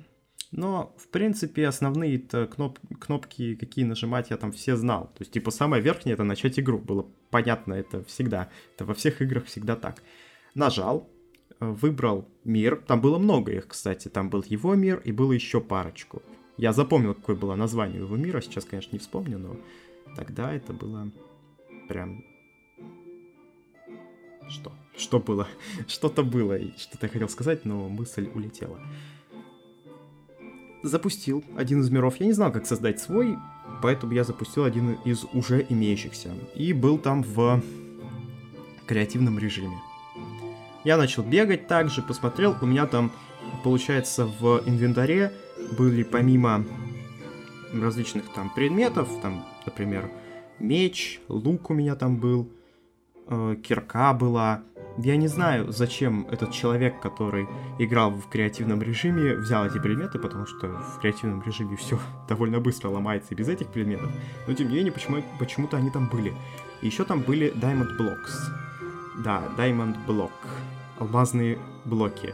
но, 0.51 0.95
в 0.97 1.09
принципе, 1.09 1.67
основные 1.67 2.19
кноп 2.19 2.79
кнопки, 2.99 3.55
какие 3.55 3.85
нажимать, 3.85 4.29
я 4.29 4.37
там 4.37 4.51
все 4.51 4.75
знал. 4.75 5.07
То 5.07 5.21
есть, 5.21 5.31
типа, 5.31 5.51
самое 5.51 5.83
верхнее— 5.83 6.13
это 6.15 6.23
начать 6.23 6.59
игру. 6.59 6.79
Было 6.79 7.05
понятно 7.29 7.73
это 7.73 8.03
всегда. 8.05 8.49
Это 8.75 8.85
во 8.85 8.93
всех 8.93 9.21
играх 9.21 9.45
всегда 9.45 9.75
так. 9.75 10.01
Нажал, 10.55 11.09
э, 11.59 11.69
выбрал 11.69 12.29
мир. 12.45 12.81
Там 12.87 13.01
было 13.01 13.17
много 13.17 13.51
их, 13.51 13.67
кстати. 13.67 14.07
Там 14.07 14.29
был 14.29 14.43
его 14.47 14.75
мир 14.75 15.01
и 15.03 15.11
было 15.11 15.33
еще 15.33 15.59
парочку. 15.59 16.21
Я 16.55 16.71
запомнил, 16.71 17.13
какое 17.13 17.35
было 17.35 17.55
название 17.55 17.99
его 17.99 18.15
мира. 18.15 18.41
Сейчас, 18.41 18.63
конечно, 18.63 18.93
не 18.93 18.99
вспомню, 18.99 19.37
но 19.37 19.57
тогда 20.15 20.53
это 20.53 20.71
было 20.71 21.11
прям 21.89 22.23
что? 24.49 24.71
Что 24.95 25.19
было? 25.19 25.47
Что-то 25.87 26.23
было, 26.23 26.57
что-то 26.77 27.07
я 27.07 27.09
хотел 27.09 27.27
сказать, 27.27 27.65
но 27.65 27.89
мысль 27.89 28.29
улетела. 28.33 28.79
Запустил 30.87 31.43
один 31.57 31.81
из 31.81 31.89
миров. 31.89 32.15
Я 32.19 32.27
не 32.27 32.31
знал, 32.31 32.51
как 32.51 32.65
создать 32.65 33.01
свой, 33.01 33.37
поэтому 33.81 34.13
я 34.13 34.23
запустил 34.23 34.63
один 34.63 34.93
из 35.03 35.25
уже 35.33 35.65
имеющихся. 35.67 36.31
И 36.55 36.71
был 36.71 36.97
там 36.97 37.23
в 37.23 37.61
креативном 38.85 39.37
режиме. 39.37 39.77
Я 40.85 40.95
начал 40.95 41.23
бегать 41.23 41.67
также, 41.67 42.01
посмотрел, 42.01 42.55
у 42.61 42.65
меня 42.65 42.85
там, 42.85 43.11
получается, 43.63 44.25
в 44.39 44.61
инвентаре 44.65 45.33
были 45.77 46.03
помимо 46.03 46.65
различных 47.73 48.31
там 48.33 48.49
предметов, 48.49 49.09
там, 49.21 49.45
например, 49.65 50.09
меч, 50.59 51.19
лук 51.27 51.69
у 51.69 51.73
меня 51.73 51.95
там 51.95 52.15
был, 52.15 52.49
э, 53.27 53.57
кирка 53.61 54.13
была. 54.13 54.63
Я 54.97 55.15
не 55.15 55.27
знаю, 55.27 55.71
зачем 55.71 56.27
этот 56.31 56.51
человек, 56.51 56.99
который 56.99 57.47
играл 57.77 58.11
в 58.11 58.27
креативном 58.29 58.81
режиме, 58.81 59.35
взял 59.35 59.65
эти 59.65 59.77
предметы, 59.77 60.17
потому 60.17 60.47
что 60.47 60.67
в 60.69 60.99
креативном 60.99 61.43
режиме 61.43 61.75
все 61.75 61.99
довольно 62.27 62.59
быстро 62.59 62.89
ломается 62.89 63.35
без 63.35 63.47
этих 63.47 63.67
предметов. 63.67 64.09
Но 64.47 64.53
тем 64.55 64.69
не 64.69 64.75
менее, 64.75 64.91
почему, 64.91 65.23
почему-то 65.37 65.77
они 65.77 65.91
там 65.91 66.09
были. 66.09 66.33
Еще 66.81 67.03
там 67.03 67.21
были 67.21 67.53
Diamond 67.53 67.95
Blocks. 67.97 68.33
Да, 69.23 69.43
Diamond 69.55 69.97
Block. 70.07 70.31
Алмазные 70.97 71.59
блоки. 71.85 72.33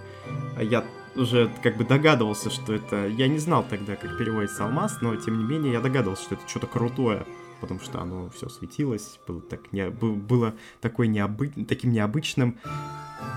Я 0.57 0.85
уже 1.15 1.51
как 1.61 1.75
бы 1.75 1.83
догадывался, 1.83 2.49
что 2.49 2.73
это... 2.73 3.07
Я 3.07 3.27
не 3.27 3.39
знал 3.39 3.65
тогда, 3.69 3.97
как 3.97 4.17
переводится 4.17 4.63
алмаз, 4.63 5.01
но 5.01 5.15
тем 5.17 5.37
не 5.37 5.43
менее 5.43 5.73
я 5.73 5.81
догадывался, 5.81 6.23
что 6.23 6.35
это 6.35 6.47
что-то 6.47 6.67
крутое 6.67 7.25
потому 7.63 7.79
что 7.79 8.01
оно 8.01 8.29
все 8.31 8.49
светилось, 8.49 9.21
было, 9.25 9.39
так 9.39 9.71
не, 9.71 9.89
было 9.89 10.53
такой 10.81 11.07
необы, 11.07 11.47
таким 11.69 11.93
необычным, 11.93 12.59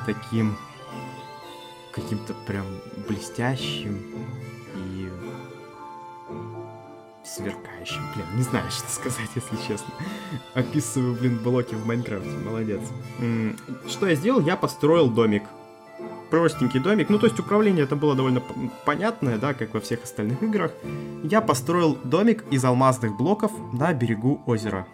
таким 0.05 0.57
каким-то 1.93 2.35
прям 2.45 2.67
блестящим 3.09 4.03
и 4.75 5.09
сверкающим. 7.25 8.03
Блин, 8.17 8.27
не 8.35 8.43
знаю, 8.43 8.69
что 8.73 8.91
сказать, 8.91 9.31
если 9.37 9.57
честно. 9.69 9.95
Описываю, 10.55 11.15
блин, 11.15 11.39
блоки 11.39 11.77
в 11.77 11.87
Майнкрафте. 11.87 12.37
Молодец. 12.45 12.81
Что 13.87 14.09
я 14.09 14.17
сделал? 14.17 14.41
Я 14.41 14.57
построил 14.57 15.09
домик 15.09 15.45
простенький 16.31 16.81
домик. 16.81 17.09
Ну, 17.09 17.19
то 17.19 17.27
есть 17.27 17.39
управление 17.39 17.85
это 17.85 17.97
было 17.97 18.15
довольно 18.15 18.43
понятное, 18.85 19.39
да, 19.39 19.55
как 19.55 19.75
во 19.75 19.81
всех 19.81 20.05
остальных 20.05 20.43
играх. 20.43 20.73
Я 21.23 21.41
построил 21.41 21.97
домик 22.05 22.45
из 22.51 22.65
алмазных 22.65 23.17
блоков 23.17 23.53
на 23.73 23.93
берегу 23.93 24.43
озера. 24.47 24.87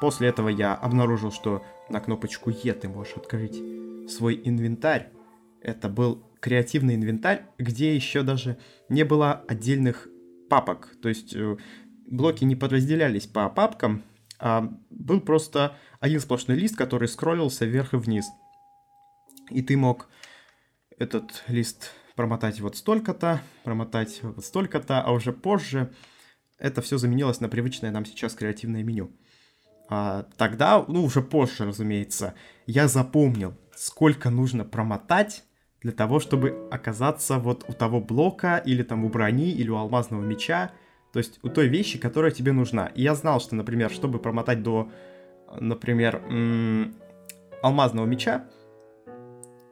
После 0.00 0.28
этого 0.28 0.48
я 0.48 0.74
обнаружил, 0.74 1.30
что 1.30 1.62
на 1.88 2.00
кнопочку 2.00 2.50
Е 2.50 2.74
ты 2.74 2.88
можешь 2.88 3.16
открыть 3.16 3.62
свой 4.10 4.40
инвентарь. 4.44 5.10
Это 5.60 5.88
был 5.88 6.24
креативный 6.40 6.96
инвентарь, 6.96 7.46
где 7.56 7.94
еще 7.94 8.22
даже 8.22 8.58
не 8.88 9.04
было 9.04 9.44
отдельных 9.46 10.08
папок. 10.50 10.88
То 11.00 11.08
есть 11.08 11.34
э, 11.36 11.56
блоки 12.06 12.44
не 12.44 12.56
подразделялись 12.56 13.26
по 13.26 13.48
папкам, 13.48 14.02
а 14.40 14.72
был 14.90 15.20
просто 15.20 15.76
один 16.00 16.18
сплошной 16.18 16.58
лист, 16.58 16.76
который 16.76 17.06
скроллился 17.06 17.64
вверх 17.64 17.94
и 17.94 17.96
вниз. 17.96 18.26
И 19.50 19.62
ты 19.62 19.76
мог 19.76 20.08
этот 21.02 21.42
лист 21.48 21.90
промотать 22.14 22.60
вот 22.60 22.76
столько-то, 22.76 23.40
промотать 23.64 24.20
вот 24.22 24.44
столько-то, 24.44 25.02
а 25.02 25.12
уже 25.12 25.32
позже 25.32 25.92
это 26.58 26.80
все 26.80 26.96
заменилось 26.96 27.40
на 27.40 27.48
привычное 27.48 27.90
нам 27.90 28.04
сейчас 28.04 28.34
креативное 28.34 28.82
меню. 28.82 29.10
А 29.88 30.26
тогда, 30.36 30.84
ну 30.86 31.04
уже 31.04 31.20
позже, 31.20 31.66
разумеется, 31.66 32.34
я 32.66 32.88
запомнил, 32.88 33.54
сколько 33.74 34.30
нужно 34.30 34.64
промотать 34.64 35.44
для 35.80 35.92
того, 35.92 36.20
чтобы 36.20 36.68
оказаться 36.70 37.38
вот 37.38 37.64
у 37.68 37.72
того 37.72 38.00
блока, 38.00 38.62
или 38.64 38.84
там 38.84 39.04
у 39.04 39.08
брони, 39.08 39.50
или 39.50 39.68
у 39.68 39.76
алмазного 39.76 40.22
меча, 40.22 40.70
то 41.12 41.18
есть 41.18 41.40
у 41.42 41.48
той 41.48 41.66
вещи, 41.66 41.98
которая 41.98 42.30
тебе 42.30 42.52
нужна. 42.52 42.86
И 42.86 43.02
я 43.02 43.14
знал, 43.16 43.40
что, 43.40 43.56
например, 43.56 43.90
чтобы 43.90 44.20
промотать 44.20 44.62
до, 44.62 44.90
например, 45.58 46.22
алмазного 47.62 48.06
меча, 48.06 48.46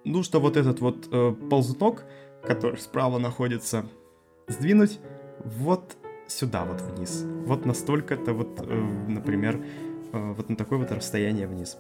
нужно 0.05 0.39
вот 0.39 0.57
этот 0.57 0.81
вот 0.81 1.09
э, 1.11 1.35
ползунок, 1.51 2.05
который 2.43 2.79
справа 2.79 3.19
находится, 3.19 3.87
сдвинуть 4.49 4.99
вот 5.45 5.97
сюда 6.27 6.65
вот 6.65 6.81
вниз. 6.81 7.25
Вот 7.47 7.67
настолько-то 7.67 8.33
вот, 8.33 8.61
э, 8.61 8.75
например, 9.09 9.65
э, 10.13 10.33
вот 10.37 10.49
на 10.49 10.57
такое 10.57 10.79
вот 10.79 10.93
расстояние 10.93 11.47
вниз. 11.47 11.77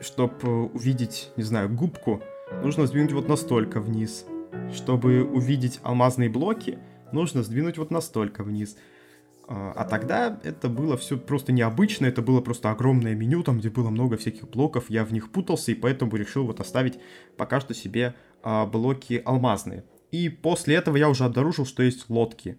Чтобы 0.00 0.34
э, 0.42 0.48
увидеть, 0.48 1.30
не 1.36 1.42
знаю, 1.42 1.68
губку, 1.68 2.22
нужно 2.62 2.86
сдвинуть 2.86 3.12
вот 3.12 3.28
настолько 3.28 3.80
вниз. 3.80 4.26
Чтобы 4.72 5.24
увидеть 5.24 5.80
алмазные 5.82 6.28
блоки, 6.28 6.78
нужно 7.12 7.42
сдвинуть 7.42 7.78
вот 7.78 7.90
настолько 7.90 8.42
вниз. 8.42 8.76
А, 9.52 9.72
а 9.72 9.84
тогда 9.84 10.38
это 10.44 10.68
было 10.68 10.96
все 10.96 11.18
просто 11.18 11.50
необычно, 11.50 12.06
это 12.06 12.22
было 12.22 12.40
просто 12.40 12.70
огромное 12.70 13.16
меню, 13.16 13.42
там, 13.42 13.58
где 13.58 13.68
было 13.68 13.90
много 13.90 14.16
всяких 14.16 14.48
блоков, 14.48 14.88
я 14.88 15.04
в 15.04 15.12
них 15.12 15.32
путался, 15.32 15.72
и 15.72 15.74
поэтому 15.74 16.14
решил 16.14 16.46
вот 16.46 16.60
оставить 16.60 17.00
пока 17.36 17.60
что 17.60 17.74
себе 17.74 18.14
а, 18.44 18.64
блоки 18.66 19.20
алмазные. 19.24 19.82
И 20.12 20.28
после 20.28 20.76
этого 20.76 20.96
я 20.96 21.08
уже 21.08 21.24
обнаружил, 21.24 21.66
что 21.66 21.82
есть 21.82 22.08
лодки. 22.08 22.58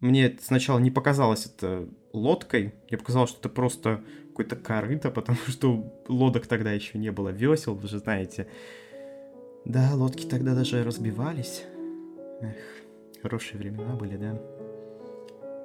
Мне 0.00 0.34
сначала 0.40 0.78
не 0.78 0.90
показалось 0.90 1.44
это 1.44 1.86
лодкой, 2.14 2.72
мне 2.88 2.96
показалось, 2.96 3.28
что 3.28 3.40
это 3.40 3.48
просто 3.50 4.02
какой-то 4.28 4.56
корыто, 4.56 5.10
потому 5.14 5.36
что 5.48 6.02
лодок 6.08 6.46
тогда 6.46 6.72
еще 6.72 6.96
не 6.96 7.12
было, 7.12 7.28
весел, 7.28 7.74
вы 7.74 7.86
же 7.88 7.98
знаете. 7.98 8.48
Да, 9.66 9.90
лодки 9.94 10.24
тогда 10.24 10.54
даже 10.54 10.82
разбивались. 10.82 11.64
Эх, 12.40 12.56
хорошие 13.20 13.58
времена 13.58 13.94
были, 13.96 14.16
да 14.16 14.40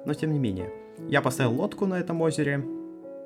но 0.04 0.14
тем 0.14 0.32
не 0.32 0.38
менее. 0.38 0.72
Я 1.08 1.22
поставил 1.22 1.54
лодку 1.54 1.86
на 1.86 1.98
этом 1.98 2.20
озере, 2.20 2.64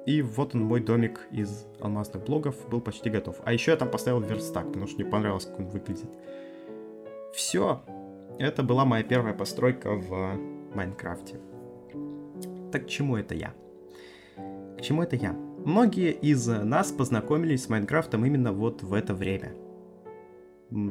и 0.07 0.21
вот 0.21 0.55
он, 0.55 0.63
мой 0.63 0.81
домик 0.81 1.21
из 1.31 1.67
алмазных 1.81 2.25
блогов 2.25 2.57
был 2.69 2.81
почти 2.81 3.09
готов. 3.09 3.41
А 3.45 3.53
еще 3.53 3.71
я 3.71 3.77
там 3.77 3.91
поставил 3.91 4.21
верстак, 4.21 4.67
потому 4.67 4.87
что 4.87 5.01
мне 5.01 5.05
понравилось, 5.05 5.47
как 5.47 5.61
он 5.61 5.67
выглядит. 5.67 6.11
Все. 7.33 7.83
Это 8.39 8.63
была 8.63 8.85
моя 8.85 9.05
первая 9.05 9.33
постройка 9.33 9.95
в 9.95 10.39
Майнкрафте. 10.75 11.39
Так 12.73 12.87
к 12.87 12.89
чему 12.89 13.17
это 13.17 13.35
я? 13.35 13.55
К 14.37 14.81
чему 14.81 15.03
это 15.03 15.17
я? 15.17 15.33
Многие 15.65 16.11
из 16.11 16.47
нас 16.49 16.91
познакомились 16.91 17.65
с 17.65 17.69
Майнкрафтом 17.69 18.25
именно 18.25 18.53
вот 18.53 18.83
в 18.83 18.95
это 18.95 19.15
время. 19.15 19.55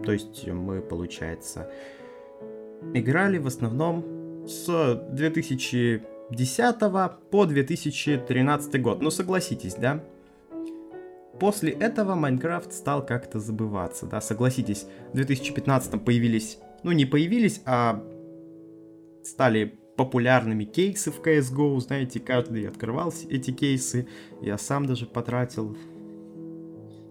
То 0.05 0.13
есть 0.13 0.47
мы, 0.47 0.79
получается, 0.79 1.69
играли 2.93 3.39
в 3.39 3.47
основном 3.47 4.20
с 4.45 4.95
2010 5.11 6.79
по 7.29 7.45
2013 7.45 8.81
год. 8.81 9.01
Ну 9.01 9.11
согласитесь, 9.11 9.75
да? 9.75 10.03
После 11.39 11.71
этого 11.71 12.13
Майнкрафт 12.13 12.71
стал 12.71 13.03
как-то 13.03 13.39
забываться, 13.39 14.05
да, 14.05 14.21
согласитесь, 14.21 14.85
в 15.11 15.15
2015 15.15 16.03
появились, 16.05 16.59
ну 16.83 16.91
не 16.91 17.05
появились, 17.05 17.63
а 17.65 18.03
стали 19.23 19.79
популярными 19.97 20.65
кейсы 20.65 21.09
в 21.09 21.19
CSGO, 21.19 21.79
знаете, 21.79 22.19
каждый 22.19 22.67
открывал 22.67 23.11
эти 23.27 23.49
кейсы, 23.49 24.07
я 24.39 24.59
сам 24.59 24.85
даже 24.85 25.07
потратил 25.07 25.75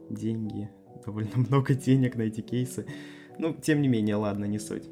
деньги, 0.09 0.71
довольно 1.05 1.31
много 1.35 1.75
денег 1.75 2.15
на 2.15 2.23
эти 2.23 2.41
кейсы, 2.41 2.87
ну, 3.37 3.53
тем 3.53 3.83
не 3.83 3.89
менее, 3.89 4.15
ладно, 4.15 4.45
не 4.45 4.61
суть. 4.61 4.85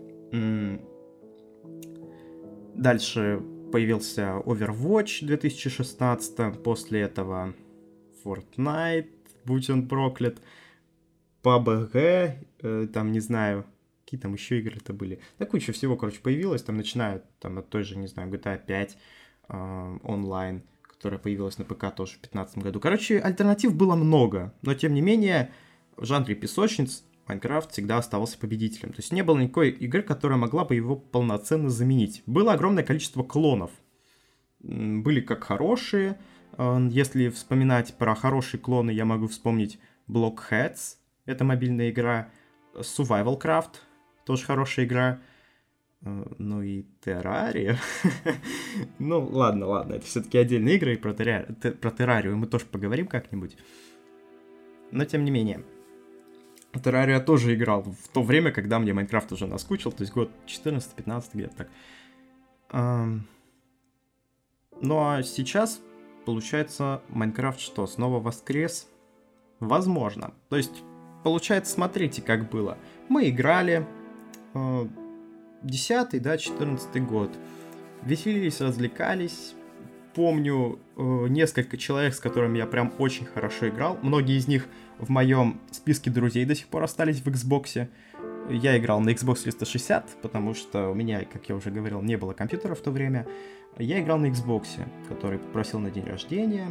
Дальше 2.79 3.43
появился 3.73 4.41
Overwatch 4.47 5.27
2016, 5.27 6.63
после 6.63 7.01
этого 7.01 7.53
Fortnite, 8.25 9.11
будь 9.45 9.69
он 9.69 9.89
проклят, 9.89 10.41
PUBG, 11.43 12.47
э, 12.63 12.87
там, 12.95 13.11
не 13.11 13.19
знаю, 13.19 13.67
какие 14.05 14.21
там 14.21 14.33
еще 14.33 14.61
игры-то 14.61 14.93
были. 14.93 15.19
Да 15.41 15.47
куча 15.47 15.73
всего, 15.73 15.97
короче, 15.97 16.21
появилось, 16.21 16.63
там, 16.63 16.77
начиная 16.77 17.25
там, 17.41 17.59
от 17.59 17.69
той 17.69 17.83
же, 17.83 17.99
не 17.99 18.07
знаю, 18.07 18.31
GTA 18.31 18.65
5 18.65 18.97
э, 19.49 19.99
онлайн, 20.05 20.63
которая 20.83 21.19
появилась 21.19 21.59
на 21.59 21.65
ПК 21.65 21.93
тоже 21.93 22.13
в 22.13 22.21
2015 22.21 22.59
году. 22.59 22.79
Короче, 22.79 23.19
альтернатив 23.19 23.75
было 23.75 23.97
много, 23.97 24.55
но, 24.63 24.73
тем 24.75 24.95
не 24.95 25.01
менее, 25.01 25.51
в 25.97 26.05
жанре 26.05 26.37
песочниц 26.37 27.05
Майнкрафт 27.29 27.73
всегда 27.73 27.99
оставался 27.99 28.39
победителем. 28.39 28.91
То 28.91 29.01
есть 29.01 29.13
не 29.13 29.23
было 29.23 29.39
никакой 29.39 29.71
игры, 29.71 30.03
которая 30.03 30.39
могла 30.39 30.65
бы 30.65 30.75
его 30.75 30.97
полноценно 30.97 31.69
заменить. 31.69 32.23
Было 32.27 32.55
огромное 32.55 32.83
количество 32.83 33.23
клонов. 33.23 33.71
Были 34.61 35.21
как 35.21 35.45
хорошие. 35.45 36.19
Э, 36.57 36.79
если 36.91 37.29
вспоминать 37.29 37.95
про 37.99 38.15
хорошие 38.15 38.61
клоны, 38.61 38.91
я 38.91 39.05
могу 39.05 39.29
вспомнить 39.29 39.79
Blockheads. 40.09 40.97
Это 41.27 41.45
мобильная 41.45 41.91
игра. 41.91 42.31
Survival 42.75 43.41
Craft. 43.41 43.77
Тоже 44.25 44.45
хорошая 44.47 44.87
игра. 44.87 45.21
Э, 46.01 46.25
ну 46.39 46.63
и 46.63 46.87
Terraria. 47.05 47.77
ну 48.99 49.25
ладно, 49.27 49.67
ладно. 49.67 49.95
Это 49.95 50.07
все-таки 50.07 50.39
отдельные 50.39 50.77
игры. 50.77 50.95
И 50.95 50.97
про, 50.97 51.11
Terraria 51.11 52.35
мы 52.35 52.47
тоже 52.47 52.65
поговорим 52.65 53.07
как-нибудь. 53.07 53.59
Но 54.91 55.05
тем 55.05 55.25
не 55.25 55.31
менее. 55.31 55.63
Террария 56.73 57.21
тоже 57.21 57.55
играл 57.55 57.83
в 57.83 58.09
то 58.09 58.23
время, 58.23 58.53
когда 58.53 58.79
мне 58.79 58.93
Майнкрафт 58.93 59.33
уже 59.33 59.47
наскучил, 59.47 59.91
то 59.91 60.03
есть 60.03 60.13
год 60.13 60.31
14-15 60.47 61.25
где-то 61.35 61.57
так. 61.57 61.69
Ну 64.81 64.99
а 65.01 65.23
сейчас, 65.23 65.81
получается, 66.25 67.03
Майнкрафт 67.09 67.61
что, 67.61 67.87
снова 67.87 68.21
воскрес? 68.21 68.89
Возможно. 69.61 70.35
То 70.51 70.57
есть, 70.57 70.85
получается, 71.25 71.73
смотрите, 71.73 72.23
как 72.23 72.49
было. 72.49 72.79
Мы 73.09 73.29
играли 73.29 73.85
э, 74.55 74.87
10 75.63 76.23
да, 76.23 76.39
14 76.39 77.05
год. 77.05 77.37
Веселились, 78.03 78.61
развлекались. 78.61 79.55
Помню 80.19 80.81
э, 80.97 81.27
несколько 81.29 81.77
человек, 81.77 82.13
с 82.13 82.19
которыми 82.19 82.59
я 82.59 82.67
прям 82.67 82.93
очень 82.99 83.25
хорошо 83.25 83.69
играл. 83.69 83.97
Многие 84.03 84.37
из 84.37 84.49
них 84.49 84.67
в 84.99 85.11
моем 85.11 85.61
списке 85.71 86.11
друзей 86.11 86.45
до 86.45 86.57
сих 86.57 86.67
пор 86.67 86.83
остались 86.83 87.21
в 87.21 87.29
Xbox. 87.29 87.87
Я 88.51 88.77
играл 88.77 88.99
на 88.99 89.11
Xbox 89.11 89.45
360, 89.45 90.17
потому 90.21 90.55
что 90.55 90.89
у 90.89 90.95
меня, 90.95 91.25
как 91.25 91.49
я 91.49 91.55
уже 91.55 91.71
говорил, 91.71 92.03
не 92.03 92.17
было 92.17 92.33
компьютера 92.33 92.75
в 92.75 92.81
то 92.81 92.91
время. 92.91 93.29
Я 93.79 94.01
играл 94.01 94.19
на 94.19 94.27
Xbox, 94.27 94.67
который 95.09 95.39
попросил 95.39 95.79
на 95.79 95.89
день 95.89 96.05
рождения, 96.05 96.67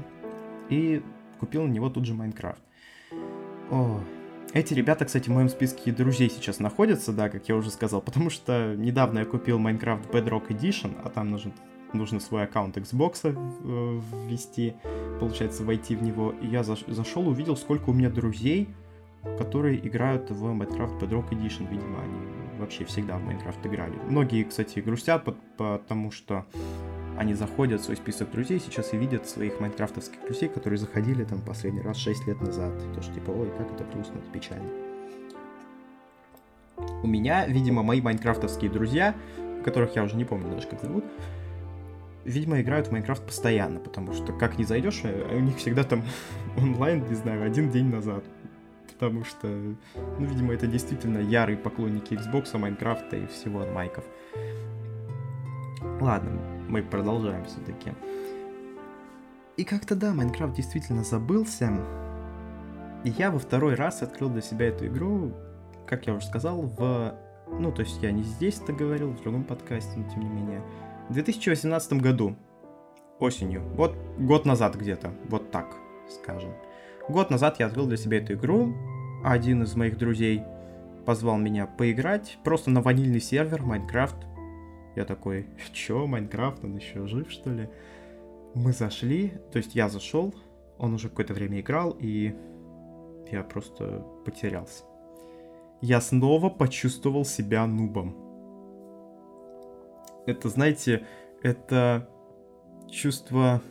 и 0.69 1.01
купил 1.39 1.63
на 1.63 1.71
него 1.71 1.89
тут 1.89 2.05
же 2.05 2.13
Майнкрафт. 2.15 2.61
Эти 4.51 4.73
ребята, 4.73 5.05
кстати, 5.05 5.29
в 5.29 5.31
моем 5.31 5.47
списке 5.47 5.93
друзей 5.93 6.29
сейчас 6.29 6.59
находятся, 6.59 7.13
да, 7.13 7.29
как 7.29 7.47
я 7.47 7.55
уже 7.55 7.71
сказал, 7.71 8.01
потому 8.05 8.29
что 8.29 8.75
недавно 8.75 9.19
я 9.19 9.25
купил 9.25 9.57
Minecraft 9.57 10.11
Bedrock 10.11 10.49
Edition, 10.49 10.99
а 11.05 11.07
там 11.07 11.31
нужен, 11.31 11.53
нужно 11.93 12.19
свой 12.19 12.43
аккаунт 12.43 12.77
Xbox 12.77 13.21
э, 13.23 13.99
ввести, 14.27 14.75
получается, 15.19 15.63
войти 15.63 15.95
в 15.95 16.03
него. 16.03 16.33
И 16.41 16.47
я 16.47 16.63
заш, 16.63 16.83
зашел, 16.87 17.27
увидел, 17.27 17.55
сколько 17.55 17.89
у 17.89 17.93
меня 17.93 18.09
друзей, 18.09 18.69
которые 19.37 19.85
играют 19.85 20.29
в 20.29 20.45
Minecraft 20.45 20.99
Bedrock 20.99 21.29
Edition, 21.29 21.69
видимо, 21.69 22.01
они 22.01 22.59
вообще 22.59 22.85
всегда 22.85 23.17
в 23.17 23.27
Minecraft 23.27 23.67
играли. 23.67 23.93
Многие, 24.09 24.43
кстати, 24.43 24.79
грустят, 24.79 25.23
потому 25.57 26.11
что 26.11 26.45
они 27.17 27.33
заходят 27.33 27.81
в 27.81 27.85
свой 27.85 27.97
список 27.97 28.31
друзей 28.31 28.59
сейчас 28.59 28.93
и 28.93 28.97
видят 28.97 29.27
своих 29.27 29.59
майнкрафтовских 29.59 30.21
друзей, 30.21 30.49
которые 30.49 30.77
заходили 30.77 31.23
там 31.23 31.41
последний 31.41 31.81
раз 31.81 31.97
6 31.97 32.27
лет 32.27 32.39
назад. 32.41 32.73
И 32.83 32.95
тоже 32.95 33.11
типа, 33.13 33.31
ой, 33.31 33.51
как 33.57 33.71
это 33.71 33.83
грустно, 33.85 34.19
это 34.19 34.31
печально. 34.31 34.69
У 37.01 37.07
меня, 37.07 37.47
видимо, 37.47 37.81
мои 37.81 38.01
майнкрафтовские 38.01 38.69
друзья, 38.69 39.15
которых 39.63 39.95
я 39.95 40.03
уже 40.03 40.15
не 40.15 40.25
помню 40.25 40.51
даже 40.53 40.67
как 40.67 40.81
зовут, 40.81 41.03
видимо, 42.27 42.61
играют 42.61 42.87
в 42.87 42.91
Майнкрафт 42.91 43.25
постоянно, 43.25 43.79
потому 43.79 44.13
что 44.13 44.33
как 44.33 44.57
не 44.57 44.65
зайдешь, 44.65 45.01
а 45.03 45.35
у 45.35 45.39
них 45.39 45.57
всегда 45.57 45.83
там 45.83 46.03
онлайн, 46.57 47.07
не 47.07 47.15
знаю, 47.15 47.43
один 47.43 47.71
день 47.71 47.89
назад. 47.89 48.23
Потому 48.93 49.23
что, 49.23 49.47
ну, 49.47 50.25
видимо, 50.25 50.53
это 50.53 50.67
действительно 50.67 51.19
ярые 51.19 51.57
поклонники 51.57 52.13
Xbox, 52.13 52.57
Майнкрафта 52.57 53.15
и 53.15 53.27
всего 53.27 53.61
от 53.61 53.71
майков. 53.71 54.03
Ладно, 56.01 56.41
мы 56.67 56.83
продолжаем 56.83 57.45
все-таки. 57.45 57.93
И 59.55 59.63
как-то 59.63 59.95
да, 59.95 60.13
Майнкрафт 60.13 60.55
действительно 60.55 61.03
забылся. 61.03 61.71
И 63.03 63.09
я 63.09 63.31
во 63.31 63.39
второй 63.39 63.75
раз 63.75 64.01
открыл 64.01 64.29
для 64.29 64.41
себя 64.41 64.67
эту 64.67 64.87
игру, 64.87 65.31
как 65.87 66.07
я 66.07 66.13
уже 66.13 66.25
сказал, 66.25 66.61
в... 66.61 67.15
Ну, 67.47 67.71
то 67.71 67.81
есть 67.81 68.01
я 68.01 68.11
не 68.11 68.23
здесь 68.23 68.59
это 68.59 68.73
говорил, 68.73 69.11
в 69.11 69.21
другом 69.21 69.43
подкасте, 69.43 69.91
но 69.95 70.09
тем 70.09 70.21
не 70.21 70.29
менее. 70.29 70.61
В 71.09 71.13
2018 71.13 71.93
году, 71.93 72.35
осенью, 73.19 73.63
вот 73.75 73.95
год 74.17 74.45
назад 74.45 74.75
где-то, 74.75 75.13
вот 75.29 75.51
так, 75.51 75.75
скажем. 76.09 76.53
Год 77.07 77.29
назад 77.29 77.59
я 77.59 77.67
открыл 77.67 77.87
для 77.87 77.97
себя 77.97 78.17
эту 78.17 78.33
игру, 78.33 78.73
один 79.23 79.63
из 79.63 79.75
моих 79.75 79.97
друзей 79.97 80.43
позвал 81.05 81.37
меня 81.37 81.65
поиграть 81.65 82.37
просто 82.43 82.69
на 82.69 82.81
ванильный 82.81 83.21
сервер 83.21 83.63
Майнкрафт 83.63 84.27
я 84.97 85.05
такой, 85.05 85.45
чё, 85.73 86.07
Майнкрафт, 86.07 86.63
он 86.65 86.75
еще 86.75 87.05
жив, 87.05 87.31
что 87.31 87.51
ли? 87.51 87.69
Мы 88.55 88.73
зашли, 88.73 89.33
то 89.51 89.59
есть 89.59 89.75
я 89.75 89.89
зашел, 89.89 90.33
он 90.79 90.95
уже 90.95 91.09
какое-то 91.09 91.35
время 91.35 91.61
играл, 91.61 91.95
и 91.99 92.35
я 93.31 93.43
просто 93.43 94.03
потерялся. 94.25 94.83
Я 95.81 96.01
снова 96.01 96.49
почувствовал 96.49 97.25
себя 97.25 97.67
нубом. 97.67 98.15
Это, 100.27 100.49
знаете, 100.49 101.07
это 101.41 102.07
чувство 102.91 103.63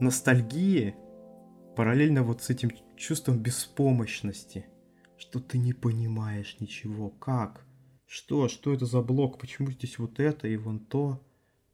ностальгии 0.00 0.94
параллельно 1.74 2.22
вот 2.22 2.42
с 2.42 2.50
этим 2.50 2.70
чувством 2.96 3.38
беспомощности, 3.38 4.66
что 5.16 5.40
ты 5.40 5.56
не 5.58 5.72
понимаешь 5.72 6.56
ничего, 6.60 7.08
как, 7.10 7.66
что? 8.06 8.48
Что 8.48 8.72
это 8.72 8.86
за 8.86 9.02
блок? 9.02 9.38
Почему 9.38 9.70
здесь 9.72 9.98
вот 9.98 10.20
это 10.20 10.46
и 10.46 10.56
вон 10.56 10.78
то? 10.78 11.20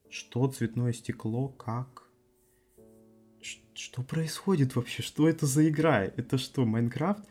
Что 0.09 0.47
цветное 0.49 0.93
стекло? 0.93 1.49
Как? 1.49 2.11
Ш 3.43 3.61
что 3.75 4.03
происходит 4.03 4.75
вообще? 4.75 5.03
Что 5.03 5.29
это 5.29 5.47
за 5.47 5.69
игра? 5.69 6.05
Это 6.05 6.39
что, 6.39 6.65
Майнкрафт? 6.65 7.25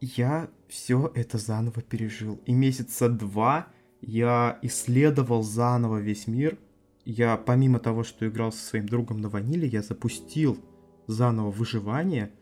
Я 0.00 0.50
все 0.68 1.10
это 1.14 1.38
заново 1.38 1.82
пережил. 1.82 2.36
И 2.46 2.52
месяца 2.52 3.08
два 3.08 3.68
я 4.00 4.58
исследовал 4.62 5.42
заново 5.42 5.98
весь 5.98 6.26
мир. 6.26 6.58
Я, 7.04 7.36
помимо 7.36 7.78
того, 7.78 8.04
что 8.04 8.28
играл 8.28 8.52
со 8.52 8.62
своим 8.64 8.86
другом 8.86 9.20
на 9.20 9.28
ваниле, 9.28 9.66
я 9.66 9.82
запустил 9.82 10.58
заново 11.06 11.50
выживание– 11.50 12.32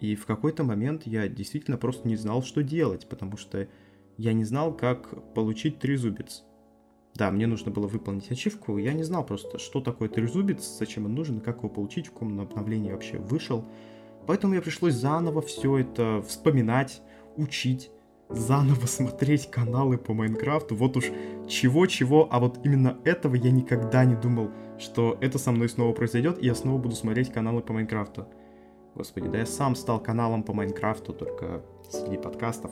и 0.00 0.14
в 0.14 0.26
какой-то 0.26 0.62
момент 0.62 1.06
я 1.06 1.28
действительно 1.28 1.78
просто 1.78 2.06
не 2.06 2.16
знал, 2.16 2.42
что 2.42 2.62
делать, 2.62 3.08
потому 3.08 3.36
что 3.36 3.68
я 4.18 4.32
не 4.32 4.44
знал, 4.44 4.74
как 4.76 5.32
получить 5.34 5.78
трезубец. 5.78 6.44
Да, 7.14 7.30
мне 7.30 7.46
нужно 7.46 7.70
было 7.70 7.86
выполнить 7.86 8.30
ачивку, 8.30 8.76
я 8.76 8.92
не 8.92 9.02
знал 9.02 9.24
просто, 9.24 9.58
что 9.58 9.80
такое 9.80 10.10
трезубец, 10.10 10.76
зачем 10.78 11.06
он 11.06 11.14
нужен, 11.14 11.40
как 11.40 11.58
его 11.58 11.70
получить, 11.70 12.08
в 12.08 12.12
каком 12.12 12.38
обновлении 12.40 12.92
вообще 12.92 13.18
вышел. 13.18 13.64
Поэтому 14.26 14.52
мне 14.52 14.60
пришлось 14.60 14.94
заново 14.94 15.40
все 15.40 15.78
это 15.78 16.22
вспоминать, 16.26 17.00
учить, 17.36 17.90
заново 18.28 18.86
смотреть 18.86 19.50
каналы 19.50 19.98
по 19.98 20.12
Майнкрафту. 20.14 20.74
Вот 20.74 20.96
уж 20.96 21.06
чего-чего, 21.48 22.28
а 22.30 22.40
вот 22.40 22.58
именно 22.64 22.98
этого 23.04 23.34
я 23.34 23.50
никогда 23.50 24.04
не 24.04 24.14
думал, 24.14 24.50
что 24.78 25.16
это 25.20 25.38
со 25.38 25.52
мной 25.52 25.68
снова 25.68 25.92
произойдет, 25.92 26.42
и 26.42 26.46
я 26.46 26.54
снова 26.54 26.78
буду 26.78 26.94
смотреть 26.94 27.32
каналы 27.32 27.62
по 27.62 27.72
Майнкрафту. 27.72 28.26
Господи, 28.94 29.28
да 29.28 29.38
я 29.38 29.46
сам 29.46 29.76
стал 29.76 30.00
каналом 30.00 30.42
по 30.42 30.52
Майнкрафту, 30.52 31.12
только 31.12 31.62
среди 31.90 32.16
подкастов. 32.16 32.70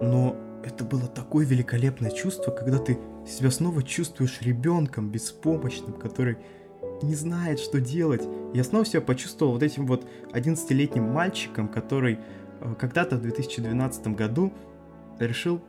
Но 0.00 0.36
это 0.64 0.84
было 0.84 1.06
такое 1.06 1.44
великолепное 1.44 2.10
чувство, 2.10 2.50
когда 2.50 2.78
ты 2.78 2.98
себя 3.26 3.50
снова 3.50 3.82
чувствуешь 3.82 4.40
ребенком, 4.40 5.10
беспомощным, 5.10 5.92
который 5.94 6.38
не 7.02 7.14
знает, 7.14 7.58
что 7.58 7.80
делать. 7.80 8.22
Я 8.54 8.64
снова 8.64 8.84
себя 8.84 9.00
почувствовал 9.00 9.52
вот 9.52 9.62
этим 9.62 9.86
вот 9.86 10.06
11-летним 10.32 11.04
мальчиком, 11.04 11.68
который 11.68 12.18
когда-то 12.78 13.16
в 13.16 13.22
2012 13.22 14.08
году 14.08 14.52
решил 15.18 15.60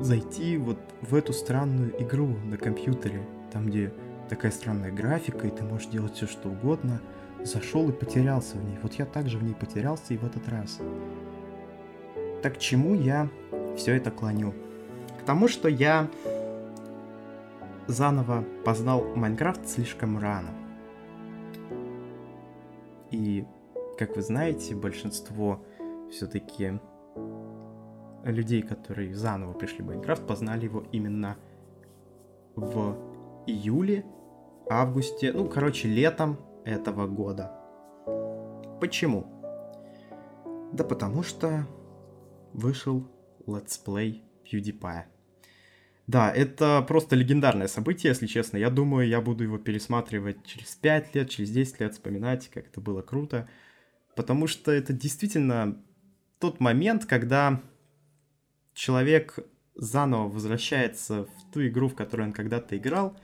зайти 0.00 0.56
вот 0.56 0.78
в 1.00 1.14
эту 1.14 1.32
странную 1.32 2.00
игру 2.02 2.28
на 2.44 2.56
компьютере, 2.56 3.26
там 3.52 3.66
где 3.66 3.92
такая 4.28 4.52
странная 4.52 4.92
графика, 4.92 5.46
и 5.46 5.50
ты 5.50 5.64
можешь 5.64 5.88
делать 5.88 6.14
все 6.14 6.26
что 6.26 6.48
угодно– 6.48 7.00
зашел 7.44 7.88
и 7.88 7.92
потерялся 7.92 8.56
в 8.56 8.64
ней. 8.64 8.78
Вот 8.82 8.94
я 8.94 9.06
также 9.06 9.38
в 9.38 9.42
ней 9.42 9.54
потерялся 9.54 10.14
и 10.14 10.16
в 10.16 10.24
этот 10.24 10.48
раз. 10.48 10.78
Так 12.42 12.54
к 12.54 12.58
чему 12.58 12.94
я 12.94 13.28
все 13.76 13.94
это 13.94 14.10
клоню? 14.10 14.52
К 15.20 15.24
тому, 15.24 15.48
что 15.48 15.68
я 15.68 16.08
заново 17.86 18.44
познал 18.64 19.04
Майнкрафт 19.14 19.68
слишком 19.68 20.18
рано. 20.18 20.50
И, 23.10 23.44
как 23.98 24.16
вы 24.16 24.22
знаете, 24.22 24.74
большинство 24.74 25.62
все-таки 26.12 26.78
людей, 28.24 28.62
которые 28.62 29.14
заново 29.14 29.52
пришли 29.54 29.82
в 29.82 29.86
Майнкрафт, 29.86 30.26
познали 30.26 30.64
его 30.66 30.84
именно 30.92 31.36
в 32.54 32.96
июле, 33.46 34.04
августе, 34.70 35.32
ну, 35.32 35.48
короче, 35.48 35.88
летом 35.88 36.38
этого 36.64 37.06
года. 37.06 37.50
Почему? 38.80 39.26
Да 40.72 40.84
потому 40.84 41.22
что 41.22 41.66
вышел 42.52 43.06
летсплей 43.46 44.24
PewDiePie. 44.44 45.04
Да, 46.06 46.32
это 46.32 46.84
просто 46.86 47.16
легендарное 47.16 47.68
событие, 47.68 48.10
если 48.10 48.26
честно. 48.26 48.56
Я 48.56 48.70
думаю, 48.70 49.08
я 49.08 49.20
буду 49.20 49.44
его 49.44 49.58
пересматривать 49.58 50.44
через 50.44 50.74
5 50.74 51.14
лет, 51.14 51.30
через 51.30 51.50
10 51.50 51.80
лет, 51.80 51.92
вспоминать, 51.92 52.48
как 52.48 52.66
это 52.66 52.80
было 52.80 53.02
круто. 53.02 53.48
Потому 54.16 54.46
что 54.46 54.72
это 54.72 54.92
действительно 54.92 55.80
тот 56.42 56.58
момент, 56.58 57.06
когда 57.06 57.62
человек 58.74 59.38
заново 59.76 60.28
возвращается 60.28 61.24
в 61.24 61.52
ту 61.52 61.64
игру, 61.68 61.86
в 61.86 61.94
которую 61.94 62.26
он 62.26 62.32
когда-то 62.32 62.76
играл, 62.76 63.16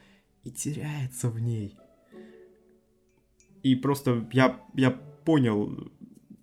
и 0.45 0.51
теряется 0.51 1.29
в 1.29 1.37
ней. 1.37 1.77
И 3.61 3.75
просто 3.75 4.25
я, 4.31 4.57
я 4.73 4.91
понял 5.25 5.91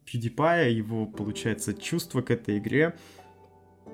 PewDiePie, 0.04 0.70
его, 0.70 1.06
получается, 1.06 1.72
чувство 1.72 2.20
к 2.20 2.30
этой 2.30 2.58
игре, 2.58 2.94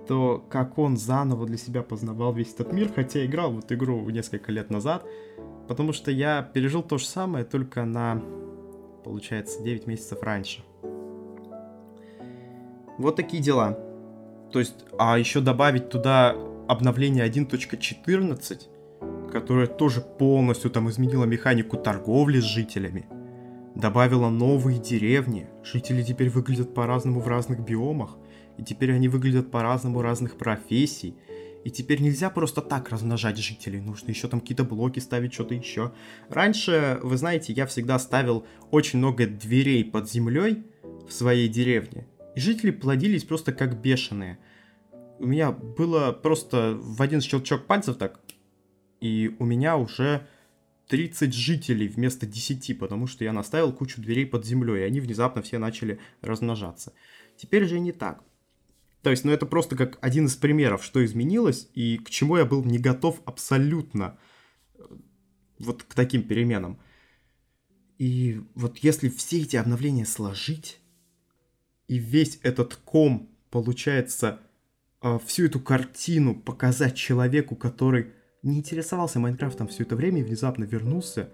то 0.09 0.45
как 0.51 0.77
он 0.77 0.97
заново 0.97 1.47
для 1.47 1.59
себя 1.59 1.85
познавал 1.85 2.35
весь 2.35 2.53
этот 2.53 2.73
мир, 2.73 2.93
хотя 2.93 3.25
играл 3.25 3.53
в 3.53 3.61
эту 3.61 3.75
игру 3.77 4.11
несколько 4.11 4.51
лет 4.51 4.71
назад, 4.71 5.07
потому 5.69 5.93
что 5.93 6.11
я 6.11 6.43
пережил 6.43 6.83
то 6.83 6.99
же 6.99 7.07
самое, 7.07 7.45
только 7.45 7.85
на 7.85 8.21
получается, 9.05 9.63
9 9.63 9.87
месяцев 9.87 10.21
раньше. 10.23 10.65
Вот 12.99 13.17
такие 13.17 13.43
дела. 13.43 13.79
То 14.53 14.59
есть, 14.59 14.85
а 14.99 15.19
еще 15.19 15.41
добавить 15.41 15.89
туда 15.89 16.37
обновление 16.69 17.27
1.14, 17.27 19.31
которое 19.31 19.67
тоже 19.67 20.01
полностью 20.01 20.71
там 20.71 20.91
изменило 20.91 21.25
механику 21.25 21.77
торговли 21.77 22.41
с 22.41 22.45
жителями. 22.45 23.07
Добавила 23.75 24.29
новые 24.29 24.79
деревни. 24.79 25.49
Жители 25.65 26.03
теперь 26.03 26.29
выглядят 26.29 26.75
по-разному 26.75 27.21
в 27.21 27.29
разных 27.29 27.61
биомах. 27.61 28.19
И 28.59 28.63
теперь 28.63 28.93
они 28.93 29.09
выглядят 29.09 29.51
по-разному 29.51 30.03
разных 30.03 30.37
профессий. 30.37 31.17
И 31.65 31.71
теперь 31.71 32.03
нельзя 32.03 32.29
просто 32.29 32.61
так 32.61 32.91
размножать 32.91 33.39
жителей, 33.39 33.81
нужно 33.81 34.11
еще 34.11 34.27
там 34.27 34.41
какие-то 34.41 34.65
блоки 34.65 34.99
ставить, 34.99 35.33
что-то 35.33 35.55
еще. 35.55 35.93
Раньше, 36.29 36.99
вы 37.03 37.17
знаете, 37.17 37.53
я 37.53 37.67
всегда 37.67 37.99
ставил 37.99 38.45
очень 38.71 38.99
много 38.99 39.27
дверей 39.27 39.85
под 39.85 40.11
землей 40.11 40.65
в 41.09 41.13
своей 41.13 41.49
деревне. 41.49 42.07
И 42.35 42.41
жители 42.41 42.71
плодились 42.71 43.25
просто 43.25 43.53
как 43.53 43.81
бешеные. 43.81 44.39
У 45.19 45.27
меня 45.27 45.53
было 45.53 46.13
просто 46.13 46.77
в 46.81 47.01
один 47.01 47.21
щелчок 47.21 47.67
пальцев 47.67 47.97
так, 47.97 48.21
и 49.01 49.35
у 49.39 49.45
меня 49.45 49.77
уже 49.77 50.27
30 50.89 51.33
жителей 51.33 51.89
вместо 51.89 52.27
10, 52.27 52.79
потому 52.79 53.07
что 53.07 53.25
я 53.25 53.33
наставил 53.33 53.73
кучу 53.73 54.01
дверей 54.01 54.27
под 54.27 54.45
землей, 54.45 54.81
и 54.83 54.85
они 54.85 55.01
внезапно 55.01 55.43
все 55.43 55.59
начали 55.59 56.01
размножаться. 56.21 56.93
Теперь 57.37 57.67
же 57.67 57.81
не 57.81 57.93
так. 57.93 58.23
То 59.03 59.11
есть, 59.11 59.25
ну 59.25 59.33
это 59.33 59.47
просто 59.47 59.75
как 59.75 59.99
один 60.01 60.27
из 60.27 60.37
примеров, 60.37 60.85
что 60.85 61.05
изменилось 61.05 61.69
и 61.75 61.99
к 61.99 62.11
чему 62.11 62.37
я 62.37 62.45
был 62.45 62.65
не 62.65 62.79
готов 62.79 63.21
абсолютно 63.25 64.19
э, 64.75 64.85
вот 65.59 65.83
к 65.83 65.95
таким 65.95 66.23
переменам. 66.23 66.79
И 67.99 68.41
вот 68.55 68.79
если 68.79 69.09
все 69.09 69.41
эти 69.41 69.57
обновления 69.57 70.05
сложить, 70.05 70.82
и 71.93 71.99
весь 71.99 72.41
этот 72.43 72.77
ком, 72.77 73.29
получается, 73.51 74.41
э, 75.03 75.19
всю 75.27 75.45
эту 75.45 75.61
картину 75.61 76.35
показать 76.35 76.95
человеку, 76.95 77.55
который 77.55 78.13
не 78.43 78.57
интересовался 78.57 79.21
Майнкрафтом 79.21 79.69
все 79.69 79.83
это 79.83 79.95
время 79.95 80.21
и 80.21 80.25
внезапно 80.25 80.65
вернулся, 80.65 81.29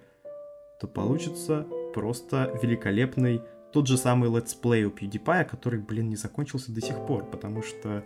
то 0.81 0.89
получится 0.89 1.65
просто 1.95 2.53
великолепный 2.61 3.41
тот 3.73 3.87
же 3.87 3.97
самый 3.97 4.35
летсплей 4.35 4.85
у 4.85 4.91
PewDiePie, 4.91 5.45
который, 5.45 5.79
блин, 5.79 6.09
не 6.09 6.17
закончился 6.17 6.73
до 6.73 6.81
сих 6.81 7.07
пор, 7.07 7.31
потому 7.31 7.63
что 7.63 8.03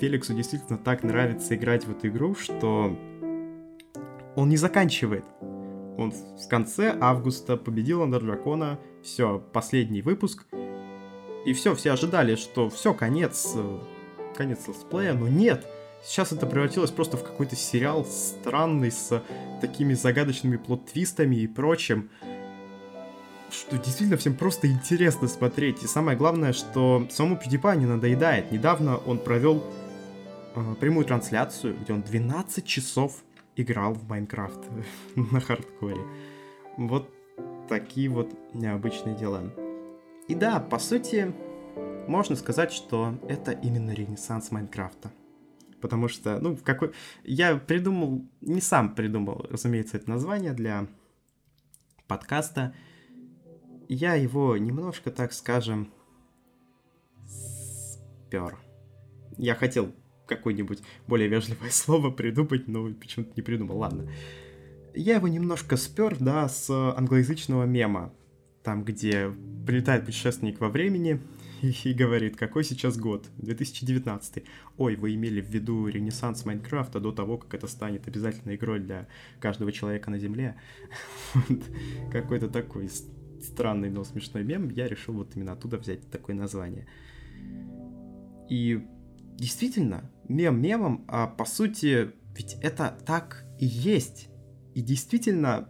Феликсу 0.00 0.34
действительно 0.34 0.78
так 0.78 1.04
нравится 1.04 1.54
играть 1.54 1.84
в 1.84 1.92
эту 1.92 2.08
игру, 2.08 2.34
что 2.34 2.98
он 4.34 4.48
не 4.48 4.56
заканчивает. 4.56 5.24
Он 5.98 6.10
в 6.10 6.48
конце 6.48 6.98
августа 7.00 7.56
победил 7.56 8.02
Эндер 8.02 8.24
Дракона, 8.24 8.80
все, 9.04 9.38
последний 9.52 10.02
выпуск, 10.02 10.46
и 11.46 11.54
все, 11.54 11.74
все 11.74 11.92
ожидали, 11.92 12.36
что 12.36 12.68
все, 12.68 12.92
конец, 12.92 13.54
конец 14.36 14.68
летсплея, 14.68 15.14
но 15.14 15.28
нет, 15.28 15.64
Сейчас 16.04 16.30
это 16.30 16.46
превратилось 16.46 16.92
просто 16.92 17.16
в 17.16 17.24
какой-то 17.24 17.56
сериал 17.56 18.04
странный, 18.04 18.92
с 18.92 19.22
такими 19.60 19.94
загадочными 19.94 20.56
плод-твистами 20.56 21.34
и 21.36 21.48
прочим 21.48 22.10
что 23.50 23.78
действительно 23.78 24.16
всем 24.16 24.34
просто 24.34 24.66
интересно 24.66 25.28
смотреть. 25.28 25.82
И 25.82 25.86
самое 25.86 26.18
главное, 26.18 26.52
что 26.52 27.06
самому 27.10 27.36
PewDiePie 27.36 27.76
не 27.76 27.86
надоедает. 27.86 28.50
Недавно 28.52 28.98
он 28.98 29.18
провел 29.18 29.62
э, 30.54 30.74
прямую 30.80 31.06
трансляцию, 31.06 31.76
где 31.80 31.92
он 31.92 32.02
12 32.02 32.66
часов 32.66 33.22
играл 33.54 33.94
в 33.94 34.08
Майнкрафт 34.08 34.60
на 35.14 35.40
хардкоре. 35.40 36.00
Вот 36.76 37.08
такие 37.68 38.08
вот 38.08 38.32
необычные 38.52 39.16
дела. 39.16 39.42
И 40.28 40.34
да, 40.34 40.60
по 40.60 40.78
сути, 40.78 41.32
можно 42.08 42.36
сказать, 42.36 42.72
что 42.72 43.18
это 43.28 43.52
именно 43.52 43.92
ренессанс 43.92 44.50
Майнкрафта. 44.50 45.12
Потому 45.80 46.08
что, 46.08 46.38
ну, 46.40 46.56
какой... 46.56 46.92
Я 47.24 47.56
придумал, 47.56 48.24
не 48.40 48.60
сам 48.60 48.94
придумал, 48.94 49.46
разумеется, 49.50 49.98
это 49.98 50.10
название 50.10 50.52
для 50.52 50.86
подкаста 52.06 52.74
я 53.88 54.14
его 54.14 54.56
немножко, 54.56 55.10
так 55.10 55.32
скажем, 55.32 55.92
спер. 57.26 58.58
Я 59.36 59.54
хотел 59.54 59.92
какое-нибудь 60.26 60.80
более 61.06 61.28
вежливое 61.28 61.70
слово 61.70 62.10
придумать, 62.10 62.68
но 62.68 62.92
почему-то 62.92 63.32
не 63.36 63.42
придумал. 63.42 63.78
Ладно. 63.78 64.10
Я 64.94 65.16
его 65.16 65.28
немножко 65.28 65.76
спер, 65.76 66.16
да, 66.18 66.48
с 66.48 66.70
англоязычного 66.70 67.64
мема. 67.64 68.12
Там, 68.66 68.82
где 68.82 69.30
прилетает 69.64 70.06
путешественник 70.06 70.58
во 70.58 70.68
времени 70.68 71.22
и, 71.62 71.92
говорит, 71.92 72.36
какой 72.36 72.64
сейчас 72.64 72.98
год? 72.98 73.28
2019. 73.38 74.42
Ой, 74.76 74.96
вы 74.96 75.14
имели 75.14 75.40
в 75.40 75.48
виду 75.48 75.86
ренессанс 75.86 76.44
Майнкрафта 76.44 76.98
до 76.98 77.12
того, 77.12 77.38
как 77.38 77.54
это 77.54 77.68
станет 77.68 78.08
обязательной 78.08 78.56
игрой 78.56 78.80
для 78.80 79.06
каждого 79.38 79.70
человека 79.70 80.10
на 80.10 80.18
Земле. 80.18 80.56
Какой-то 82.12 82.48
такой 82.48 82.90
странный, 83.40 83.88
но 83.88 84.02
смешной 84.02 84.42
мем, 84.42 84.68
я 84.70 84.88
решил 84.88 85.14
вот 85.14 85.36
именно 85.36 85.52
оттуда 85.52 85.78
взять 85.78 86.10
такое 86.10 86.34
название. 86.34 86.88
И 88.50 88.84
действительно, 89.36 90.10
мем 90.28 90.60
мемом, 90.60 91.04
а 91.06 91.28
по 91.28 91.44
сути, 91.44 92.10
ведь 92.36 92.56
это 92.62 92.98
так 93.06 93.44
и 93.60 93.66
есть. 93.66 94.28
И 94.74 94.82
действительно, 94.82 95.68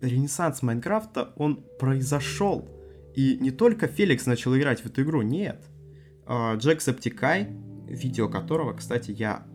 ренессанс 0.00 0.62
Майнкрафта, 0.62 1.32
он 1.36 1.64
произошел. 1.78 2.68
И 3.14 3.38
не 3.38 3.50
только 3.50 3.86
Феликс 3.86 4.26
начал 4.26 4.56
играть 4.56 4.80
в 4.80 4.86
эту 4.86 5.02
игру, 5.02 5.22
нет. 5.22 5.64
А, 6.26 6.54
Джек 6.56 6.80
Септикай, 6.80 7.48
видео 7.88 8.28
которого, 8.28 8.74
кстати, 8.74 9.10
я 9.10 9.46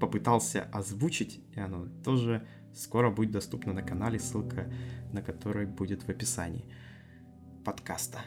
попытался 0.00 0.62
озвучить, 0.72 1.40
и 1.52 1.60
оно 1.60 1.86
тоже 2.04 2.46
скоро 2.74 3.10
будет 3.10 3.30
доступно 3.30 3.72
на 3.72 3.82
канале, 3.82 4.18
ссылка 4.18 4.70
на 5.12 5.22
который 5.22 5.66
будет 5.66 6.02
в 6.02 6.08
описании 6.08 6.64
подкаста. 7.64 8.18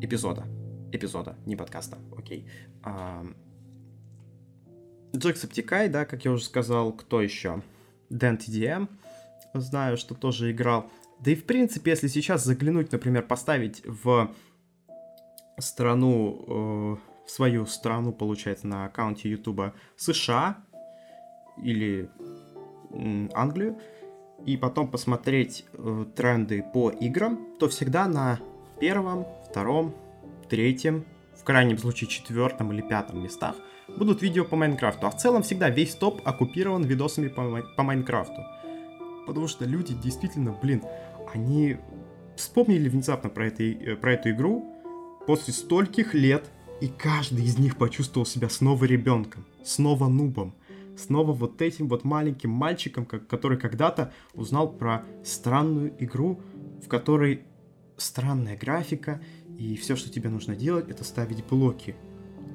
Эпизода. 0.00 0.44
Эпизода, 0.92 1.36
не 1.46 1.56
подкаста, 1.56 1.98
окей. 2.16 2.48
А... 2.82 3.24
Джексептикай, 5.16 5.88
да, 5.88 6.04
как 6.04 6.24
я 6.24 6.32
уже 6.32 6.44
сказал, 6.44 6.92
кто 6.92 7.20
еще? 7.22 7.62
Дэн 8.10 8.36
TDM, 8.36 8.88
знаю, 9.60 9.96
что 9.96 10.14
тоже 10.14 10.50
играл. 10.50 10.90
Да 11.20 11.30
и 11.30 11.34
в 11.34 11.44
принципе, 11.44 11.92
если 11.92 12.08
сейчас 12.08 12.44
заглянуть, 12.44 12.92
например, 12.92 13.22
поставить 13.22 13.82
в 13.84 14.30
страну, 15.58 16.44
э, 16.46 17.24
в 17.26 17.30
свою 17.30 17.66
страну, 17.66 18.12
получается, 18.12 18.66
на 18.66 18.86
аккаунте 18.86 19.30
Ютуба 19.30 19.74
США 19.96 20.58
или 21.62 22.10
э, 22.90 23.28
Англию, 23.34 23.78
и 24.44 24.56
потом 24.56 24.88
посмотреть 24.88 25.64
э, 25.72 26.04
тренды 26.16 26.64
по 26.72 26.90
играм, 26.90 27.38
то 27.58 27.68
всегда 27.68 28.06
на 28.08 28.40
первом, 28.80 29.26
втором, 29.48 29.94
третьем, 30.48 31.04
в 31.34 31.44
крайнем 31.44 31.78
случае 31.78 32.08
четвертом 32.08 32.72
или 32.72 32.82
пятом 32.82 33.22
местах 33.22 33.56
будут 33.96 34.22
видео 34.22 34.44
по 34.44 34.56
Майнкрафту. 34.56 35.06
А 35.06 35.10
в 35.10 35.16
целом 35.16 35.42
всегда 35.42 35.70
весь 35.70 35.94
топ 35.94 36.20
оккупирован 36.24 36.84
видосами 36.84 37.28
по, 37.28 37.62
по 37.76 37.82
Майнкрафту. 37.82 38.42
Потому 39.26 39.48
что 39.48 39.64
люди 39.64 39.94
действительно, 39.94 40.52
блин, 40.52 40.82
они 41.32 41.78
вспомнили 42.36 42.88
внезапно 42.88 43.30
про, 43.30 43.46
это, 43.46 43.62
э, 43.62 43.96
про 43.96 44.14
эту 44.14 44.30
игру 44.30 44.70
после 45.26 45.52
стольких 45.52 46.14
лет, 46.14 46.50
и 46.80 46.88
каждый 46.88 47.44
из 47.44 47.58
них 47.58 47.76
почувствовал 47.76 48.26
себя 48.26 48.48
снова 48.48 48.84
ребенком, 48.84 49.44
снова 49.64 50.08
нубом 50.08 50.54
снова 50.96 51.32
вот 51.32 51.60
этим 51.62 51.88
вот 51.88 52.04
маленьким 52.04 52.50
мальчиком, 52.50 53.04
который 53.06 53.58
когда-то 53.58 54.12
узнал 54.34 54.72
про 54.72 55.04
странную 55.24 55.94
игру, 55.98 56.40
в 56.82 56.88
которой 56.88 57.42
странная 57.96 58.56
графика, 58.56 59.20
и 59.58 59.76
все, 59.76 59.96
что 59.96 60.10
тебе 60.10 60.28
нужно 60.28 60.56
делать, 60.56 60.88
это 60.88 61.04
ставить 61.04 61.44
блоки. 61.44 61.94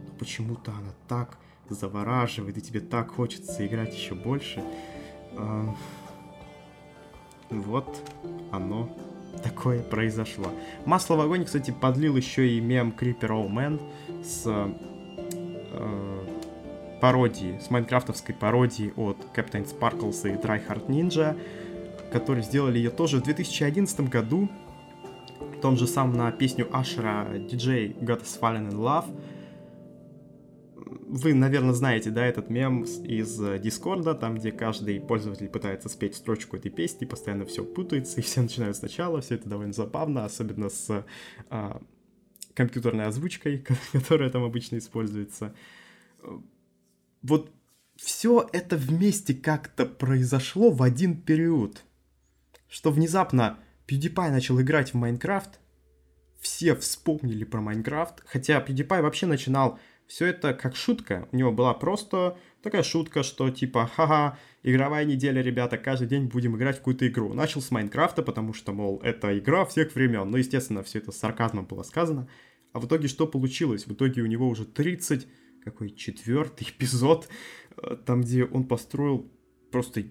Но 0.08 0.14
почему-то 0.16 0.72
она 0.72 0.94
так 1.08 1.38
завораживает, 1.70 2.58
и 2.58 2.62
тебе 2.62 2.80
так 2.80 3.12
хочется 3.12 3.66
играть 3.66 3.96
еще 3.96 4.16
больше. 4.16 4.64
А, 5.34 5.76
вот 7.50 8.04
оно 8.52 8.90
такое 9.44 9.82
произошло. 9.82 10.52
Масло 10.86 11.16
в 11.16 11.22
огонь, 11.22 11.46
кстати, 11.46 11.72
подлил 11.72 12.16
еще 12.16 12.48
и 12.48 12.60
мем 12.60 12.94
Creeper 12.98 13.30
All 13.30 13.50
Man 13.50 13.82
с 14.24 14.44
э, 14.46 16.26
пародии, 17.02 17.60
с 17.60 17.70
майнкрафтовской 17.70 18.36
пародии 18.36 18.94
от 18.96 19.18
Captain 19.36 19.66
Sparkles 19.66 20.30
и 20.30 20.36
Dry 20.36 20.62
Heart 20.68 20.88
Ninja, 20.88 21.38
которые 22.12 22.44
сделали 22.44 22.78
ее 22.78 22.90
тоже 22.90 23.18
в 23.18 23.24
2011 23.24 24.02
году, 24.10 24.50
в 25.58 25.62
том 25.62 25.78
же 25.78 25.88
самом 25.88 26.18
на 26.18 26.32
песню 26.32 26.68
Ашера 26.72 27.28
DJ 27.34 27.98
God 28.00 28.24
is 28.24 28.40
Fallen 28.40 28.70
in 28.70 28.76
Love. 28.76 29.06
Вы, 31.10 31.34
наверное, 31.34 31.74
знаете, 31.74 32.12
да, 32.12 32.24
этот 32.24 32.52
мем 32.52 32.84
из 32.84 33.36
Дискорда, 33.60 34.14
там, 34.14 34.36
где 34.36 34.52
каждый 34.52 35.02
пользователь 35.02 35.50
пытается 35.50 35.90
спеть 35.90 36.16
строчку 36.16 36.56
этой 36.56 36.70
песни, 36.70 37.06
постоянно 37.06 37.46
все 37.46 37.66
путается, 37.66 38.20
и 38.20 38.24
все 38.24 38.42
начинают 38.42 38.78
сначала, 38.78 39.20
все 39.20 39.36
это 39.36 39.50
довольно 39.50 39.74
забавно, 39.74 40.26
особенно 40.26 40.70
с 40.70 41.04
а, 41.50 41.82
компьютерной 42.54 43.06
озвучкой, 43.08 43.66
которая 43.92 44.30
там 44.30 44.44
обычно 44.44 44.78
используется. 44.78 45.56
Вот 47.24 47.52
все 47.96 48.48
это 48.54 48.78
вместе 48.78 49.34
как-то 49.34 49.88
произошло 49.88 50.70
в 50.70 50.84
один 50.84 51.20
период, 51.20 51.84
что 52.68 52.92
внезапно 52.92 53.58
PewDiePie 53.88 54.30
начал 54.30 54.62
играть 54.62 54.94
в 54.94 54.98
Майнкрафт, 54.98 55.60
все 56.40 56.76
вспомнили 56.76 57.46
про 57.46 57.62
Майнкрафт, 57.62 58.22
хотя 58.28 58.64
PewDiePie 58.64 59.02
вообще 59.02 59.26
начинал 59.26 59.80
все 60.10 60.26
это 60.26 60.56
как 60.56 60.76
шутка. 60.76 61.30
У 61.32 61.38
него 61.38 61.52
была 61.52 61.76
просто 61.76 62.36
такая 62.64 62.82
шутка, 62.82 63.22
что 63.22 63.52
типа, 63.52 63.86
ха-ха, 63.86 64.40
игровая 64.64 65.06
неделя, 65.06 65.40
ребята, 65.44 65.78
каждый 65.78 66.08
день 66.08 66.26
будем 66.26 66.58
играть 66.58 66.78
в 66.78 66.80
какую-то 66.80 67.08
игру. 67.08 67.32
Начал 67.36 67.62
с 67.62 67.70
Майнкрафта, 67.70 68.24
потому 68.24 68.54
что, 68.54 68.74
мол, 68.74 69.00
это 69.04 69.38
игра 69.38 69.66
всех 69.66 69.94
времен. 69.94 70.32
Ну, 70.32 70.38
естественно, 70.38 70.82
все 70.82 70.98
это 70.98 71.12
с 71.12 71.18
сарказмом 71.18 71.66
было 71.66 71.84
сказано. 71.84 72.28
А 72.74 72.80
в 72.80 72.88
итоге 72.88 73.08
что 73.08 73.28
получилось? 73.28 73.86
В 73.86 73.94
итоге 73.94 74.24
у 74.24 74.26
него 74.26 74.50
уже 74.50 74.66
30, 74.66 75.28
какой 75.64 75.92
четвертый 75.92 76.68
эпизод, 76.70 77.30
э, 77.78 77.96
там, 78.04 78.22
где 78.22 78.46
он 78.46 78.68
построил 78.68 79.32
просто 79.72 80.06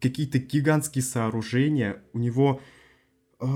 какие-то 0.00 0.40
гигантские 0.40 1.04
сооружения. 1.04 2.02
У 2.12 2.18
него 2.18 2.60
э, 3.38 3.46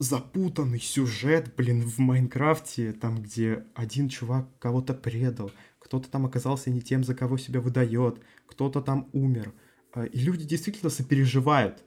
запутанный 0.00 0.80
сюжет, 0.80 1.54
блин, 1.56 1.82
в 1.82 1.98
Майнкрафте, 1.98 2.92
там, 2.92 3.22
где 3.22 3.66
один 3.74 4.08
чувак 4.08 4.48
кого-то 4.58 4.94
предал, 4.94 5.52
кто-то 5.78 6.10
там 6.10 6.24
оказался 6.24 6.70
не 6.70 6.80
тем, 6.80 7.04
за 7.04 7.14
кого 7.14 7.36
себя 7.36 7.60
выдает, 7.60 8.18
кто-то 8.46 8.80
там 8.80 9.10
умер. 9.12 9.52
А, 9.92 10.06
и 10.06 10.18
люди 10.18 10.44
действительно 10.44 10.88
сопереживают, 10.90 11.84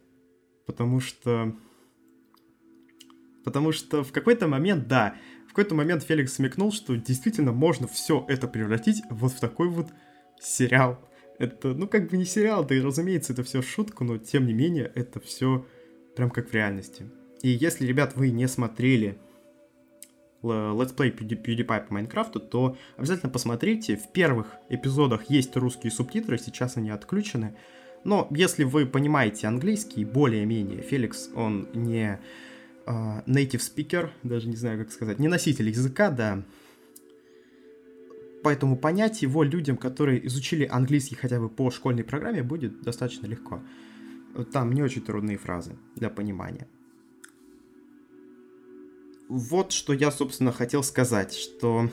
потому 0.67 0.99
что... 0.99 1.56
Потому 3.43 3.71
что 3.71 4.04
в 4.04 4.12
какой-то 4.12 4.47
момент, 4.47 4.88
да, 4.88 5.15
в 5.45 5.49
какой-то 5.49 5.73
момент 5.73 6.04
Феликс 6.04 6.36
смекнул, 6.36 6.71
что 6.71 6.95
действительно 6.95 7.52
можно 7.52 7.88
все 7.88 8.23
это 8.30 8.47
превратить 8.47 9.02
вот 9.10 9.34
в 9.34 9.39
такой 9.39 9.69
вот 9.69 9.89
сериал. 10.39 10.99
Это, 11.39 11.73
ну, 11.73 11.88
как 11.88 12.12
бы 12.12 12.17
не 12.17 12.26
сериал, 12.26 12.63
да 12.63 12.76
и, 12.76 12.80
разумеется, 12.80 13.34
это 13.34 13.43
все 13.43 13.63
шутка, 13.63 14.04
но, 14.04 14.19
тем 14.19 14.45
не 14.45 14.54
менее, 14.54 14.91
это 14.93 15.19
все 15.19 15.65
прям 16.15 16.30
как 16.30 16.52
в 16.52 16.54
реальности. 16.54 17.10
И 17.43 17.49
если, 17.49 17.86
ребят, 17.86 18.15
вы 18.15 18.32
не 18.32 18.47
смотрели 18.47 19.17
Let's 20.41 20.95
Play 20.95 21.15
PewDiePie 21.15 21.88
по 21.88 21.93
Майнкрафту, 21.93 22.39
то 22.39 22.77
обязательно 22.97 23.29
посмотрите. 23.29 23.97
В 23.97 24.12
первых 24.12 24.47
эпизодах 24.69 25.29
есть 25.29 25.56
русские 25.58 25.91
субтитры, 25.91 26.38
сейчас 26.38 26.77
они 26.77 26.89
отключены. 26.89 27.56
Но 28.06 28.27
если 28.32 28.63
вы 28.63 28.86
понимаете 28.86 29.47
английский 29.47 30.06
более-менее, 30.06 30.82
Феликс, 30.82 31.29
он 31.36 31.67
не 31.73 32.19
uh, 32.86 33.25
native 33.25 33.62
speaker, 33.62 34.10
даже 34.23 34.47
не 34.47 34.56
знаю, 34.56 34.79
как 34.79 34.91
сказать, 34.91 35.19
не 35.19 35.27
носитель 35.27 35.69
языка, 35.69 36.12
да. 36.12 36.43
Поэтому 38.41 38.77
понять 38.77 39.21
его 39.21 39.43
людям, 39.43 39.77
которые 39.77 40.25
изучили 40.27 40.65
английский 40.65 41.15
хотя 41.15 41.39
бы 41.39 41.49
по 41.49 41.71
школьной 41.71 42.03
программе, 42.03 42.43
будет 42.43 42.82
достаточно 42.82 43.25
легко. 43.25 43.62
Там 44.51 44.73
не 44.73 44.82
очень 44.82 45.01
трудные 45.01 45.38
фразы 45.38 45.77
для 45.95 46.10
понимания 46.10 46.67
вот 49.34 49.72
что 49.72 49.93
я, 49.93 50.12
собственно, 50.12 50.52
хотел 50.52 50.84
сказать, 50.84 51.34
что 51.34 51.89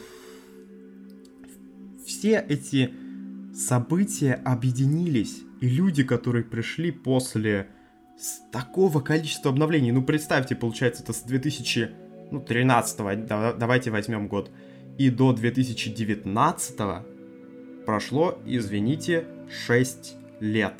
все 2.05 2.45
эти 2.47 2.93
события 3.55 4.35
объединились, 4.35 5.41
и 5.63 5.69
люди, 5.69 6.03
которые 6.05 6.45
пришли 6.45 6.91
после 6.91 7.69
такого 8.53 9.01
количества 9.01 9.51
обновлений, 9.51 9.91
ну 9.91 10.03
представьте, 10.03 10.55
получается, 10.55 11.03
это 11.03 11.15
с 11.15 11.23
2013, 11.23 12.99
ну, 12.99 13.25
давайте 13.59 13.91
возьмем 13.91 14.29
год, 14.29 14.51
и 14.99 15.09
до 15.09 15.33
2019 15.33 16.77
прошло, 17.87 18.39
извините, 18.45 19.25
6 19.67 20.15
лет. 20.41 20.75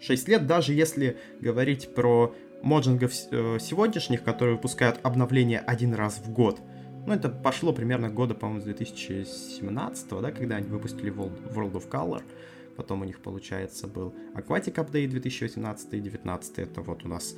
6 0.00 0.28
лет, 0.28 0.46
даже 0.46 0.72
если 0.72 1.18
говорить 1.42 1.94
про 1.94 2.34
моджингов 2.62 3.12
э, 3.30 3.58
сегодняшних, 3.60 4.22
которые 4.22 4.56
выпускают 4.56 5.00
обновления 5.02 5.58
один 5.58 5.94
раз 5.94 6.20
в 6.24 6.30
год. 6.32 6.60
Ну, 7.06 7.14
это 7.14 7.28
пошло 7.28 7.72
примерно 7.72 8.10
года, 8.10 8.34
по-моему, 8.34 8.60
с 8.60 8.64
2017, 8.64 10.08
да, 10.20 10.30
когда 10.30 10.56
они 10.56 10.68
выпустили 10.68 11.12
World 11.12 11.72
of 11.72 11.88
Color. 11.88 12.22
Потом 12.76 13.02
у 13.02 13.04
них, 13.04 13.20
получается, 13.20 13.86
был 13.88 14.14
Aquatic 14.34 14.74
Update 14.74 15.08
2018 15.08 15.86
и 15.94 16.00
2019. 16.00 16.58
Это 16.58 16.80
вот 16.82 17.04
у 17.04 17.08
нас 17.08 17.34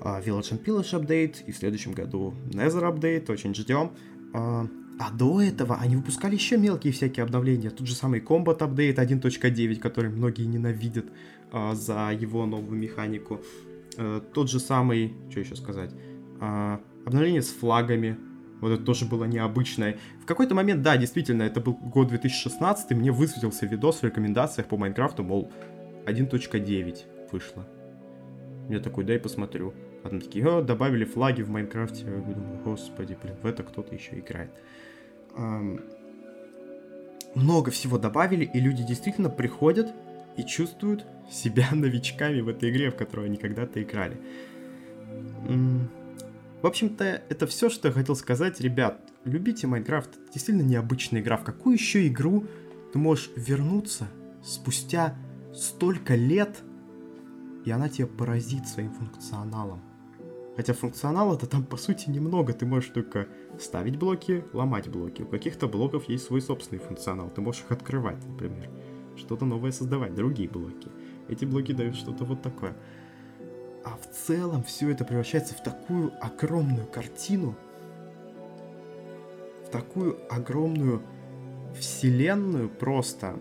uh, 0.00 0.24
Village 0.24 0.52
and 0.52 0.64
Pillage 0.64 1.00
Update. 1.00 1.44
И 1.46 1.52
в 1.52 1.56
следующем 1.56 1.92
году 1.92 2.34
Nether 2.50 2.94
Update. 2.94 3.32
Очень 3.32 3.54
ждем. 3.54 3.92
Uh, 4.32 4.68
а 5.00 5.10
до 5.10 5.40
этого 5.40 5.78
они 5.80 5.96
выпускали 5.96 6.34
еще 6.34 6.56
мелкие 6.56 6.92
всякие 6.92 7.24
обновления. 7.24 7.70
Тот 7.70 7.86
же 7.86 7.94
самый 7.94 8.20
Combat 8.20 8.58
Update 8.58 8.96
1.9, 8.96 9.76
который 9.80 10.10
многие 10.10 10.44
ненавидят 10.44 11.06
uh, 11.50 11.74
за 11.74 12.12
его 12.12 12.46
новую 12.46 12.78
механику. 12.78 13.40
Э, 13.96 14.20
тот 14.32 14.50
же 14.50 14.60
самый, 14.60 15.14
что 15.30 15.40
еще 15.40 15.56
сказать, 15.56 15.90
э, 16.40 16.78
обновление 17.06 17.42
с 17.42 17.48
флагами, 17.48 18.18
вот 18.60 18.72
это 18.72 18.82
тоже 18.82 19.06
было 19.06 19.24
необычное. 19.24 19.98
В 20.22 20.26
какой-то 20.26 20.54
момент, 20.54 20.82
да, 20.82 20.96
действительно, 20.96 21.42
это 21.42 21.60
был 21.60 21.74
год 21.74 22.08
2016, 22.08 22.90
и 22.90 22.94
мне 22.94 23.10
высветился 23.10 23.66
видос 23.66 24.00
в 24.00 24.04
рекомендациях 24.04 24.68
по 24.68 24.76
Майнкрафту, 24.76 25.24
мол, 25.24 25.50
1.9 26.06 26.98
вышло. 27.32 27.66
Я 28.68 28.80
такой, 28.80 29.04
дай 29.04 29.18
посмотрю. 29.18 29.74
А 30.04 30.08
там 30.08 30.20
такие, 30.20 30.46
о, 30.46 30.62
добавили 30.62 31.04
флаги 31.04 31.42
в 31.42 31.50
Майнкрафте. 31.50 32.04
Я 32.04 32.12
думаю, 32.12 32.62
господи, 32.64 33.18
блин, 33.20 33.36
в 33.42 33.46
это 33.46 33.62
кто-то 33.62 33.94
еще 33.94 34.18
играет. 34.18 34.50
Эм... 35.36 35.80
Много 37.34 37.70
всего 37.70 37.96
добавили, 37.96 38.44
и 38.44 38.60
люди 38.60 38.82
действительно 38.82 39.30
приходят 39.30 39.94
и 40.40 40.46
чувствуют 40.46 41.06
себя 41.30 41.68
новичками 41.72 42.40
в 42.40 42.48
этой 42.48 42.70
игре, 42.70 42.90
в 42.90 42.96
которую 42.96 43.26
они 43.26 43.36
когда-то 43.36 43.82
играли. 43.82 44.20
В 46.62 46.66
общем-то, 46.66 47.04
это 47.04 47.46
все, 47.46 47.70
что 47.70 47.88
я 47.88 47.94
хотел 47.94 48.16
сказать. 48.16 48.60
Ребят, 48.60 49.00
любите 49.24 49.66
Майнкрафт. 49.66 50.10
Это 50.10 50.32
действительно 50.32 50.66
необычная 50.66 51.20
игра. 51.20 51.36
В 51.36 51.44
какую 51.44 51.74
еще 51.74 52.06
игру 52.06 52.44
ты 52.92 52.98
можешь 52.98 53.30
вернуться 53.36 54.08
спустя 54.44 55.16
столько 55.54 56.16
лет, 56.16 56.58
и 57.64 57.70
она 57.70 57.88
тебя 57.88 58.06
поразит 58.06 58.68
своим 58.68 58.92
функционалом? 58.92 59.80
Хотя 60.56 60.74
функционала-то 60.74 61.46
там 61.46 61.64
по 61.64 61.78
сути 61.78 62.10
немного. 62.10 62.52
Ты 62.52 62.66
можешь 62.66 62.90
только 62.90 63.28
ставить 63.58 63.96
блоки, 63.96 64.44
ломать 64.52 64.88
блоки. 64.88 65.22
У 65.22 65.26
каких-то 65.26 65.66
блоков 65.66 66.08
есть 66.10 66.24
свой 66.24 66.42
собственный 66.42 66.82
функционал. 66.82 67.30
Ты 67.30 67.40
можешь 67.40 67.62
их 67.62 67.70
открывать, 67.70 68.22
например. 68.26 68.68
Что-то 69.20 69.44
новое 69.44 69.70
создавать, 69.70 70.14
другие 70.14 70.48
блоки. 70.48 70.88
Эти 71.28 71.44
блоки 71.44 71.72
дают 71.72 71.94
что-то 71.94 72.24
вот 72.24 72.42
такое. 72.42 72.74
А 73.84 73.90
в 73.96 74.10
целом 74.10 74.62
все 74.62 74.90
это 74.90 75.04
превращается 75.04 75.54
в 75.54 75.62
такую 75.62 76.12
огромную 76.20 76.86
картину, 76.86 77.54
в 79.66 79.70
такую 79.70 80.18
огромную 80.30 81.02
вселенную 81.78 82.68
просто, 82.68 83.36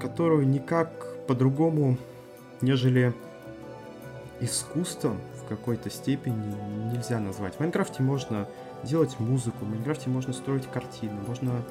которую 0.00 0.48
никак 0.48 1.24
по-другому, 1.26 1.96
нежели 2.60 3.14
искусством 4.40 5.18
в 5.42 5.48
какой-то 5.48 5.90
степени 5.90 6.54
нельзя 6.92 7.20
назвать. 7.20 7.54
В 7.54 7.60
Майнкрафте 7.60 8.02
можно 8.02 8.48
делать 8.82 9.18
музыку, 9.18 9.64
в 9.64 9.68
Майнкрафте 9.68 10.10
можно 10.10 10.32
строить 10.32 10.66
картины, 10.66 11.14
можно 11.26 11.62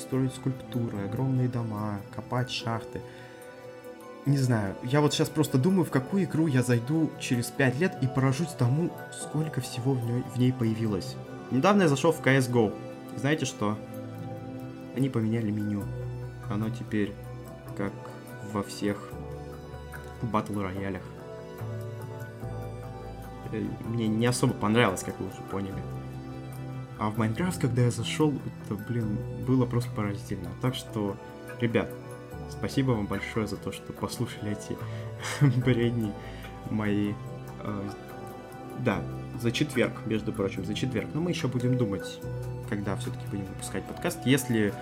строить 0.00 0.34
скульптуры, 0.34 1.04
огромные 1.04 1.48
дома, 1.48 2.00
копать 2.14 2.50
шахты 2.50 3.00
не 4.26 4.36
знаю, 4.36 4.76
я 4.82 5.00
вот 5.00 5.14
сейчас 5.14 5.28
просто 5.28 5.58
думаю, 5.58 5.84
в 5.84 5.90
какую 5.90 6.24
игру 6.24 6.46
я 6.46 6.62
зайду 6.62 7.10
через 7.18 7.46
5 7.46 7.78
лет 7.78 7.96
и 8.02 8.06
поражусь 8.06 8.52
тому, 8.58 8.90
сколько 9.12 9.60
всего 9.60 9.94
в 9.94 10.04
ней, 10.04 10.22
в 10.34 10.38
ней 10.38 10.52
появилось. 10.52 11.16
Недавно 11.50 11.82
я 11.82 11.88
зашел 11.88 12.12
в 12.12 12.20
CSGO. 12.20 12.72
Знаете 13.16 13.46
что? 13.46 13.78
Они 14.96 15.08
поменяли 15.08 15.50
меню. 15.50 15.84
Оно 16.50 16.68
теперь 16.70 17.12
как 17.76 17.92
во 18.52 18.62
всех 18.62 19.10
батл 20.22 20.60
роялях. 20.60 21.02
Э, 23.52 23.62
мне 23.86 24.06
не 24.06 24.26
особо 24.26 24.52
понравилось, 24.52 25.02
как 25.02 25.18
вы 25.18 25.28
уже 25.28 25.42
поняли. 25.50 25.82
А 27.00 27.10
в 27.10 27.18
Майнкрафт, 27.18 27.60
когда 27.60 27.82
я 27.82 27.90
зашел, 27.90 28.32
это, 28.64 28.74
блин, 28.74 29.18
было 29.46 29.66
просто 29.66 29.90
поразительно. 29.90 30.50
Так 30.60 30.74
что, 30.74 31.16
ребят, 31.60 31.90
Спасибо 32.50 32.92
вам 32.92 33.06
большое 33.06 33.46
за 33.46 33.56
то, 33.56 33.72
что 33.72 33.92
послушали 33.92 34.52
эти 34.52 34.76
бредни 35.60 36.12
мои. 36.70 37.12
Э, 37.62 37.90
Да, 38.80 39.02
за 39.40 39.52
четверг, 39.52 39.92
между 40.06 40.32
прочим, 40.32 40.64
за 40.64 40.74
четверг. 40.74 41.08
Но 41.14 41.20
мы 41.20 41.30
еще 41.30 41.48
будем 41.48 41.76
думать, 41.76 42.20
когда 42.68 42.96
все-таки 42.96 43.24
будем 43.30 43.44
выпускать 43.46 43.84
подкаст. 43.84 44.18
Если 44.24 44.74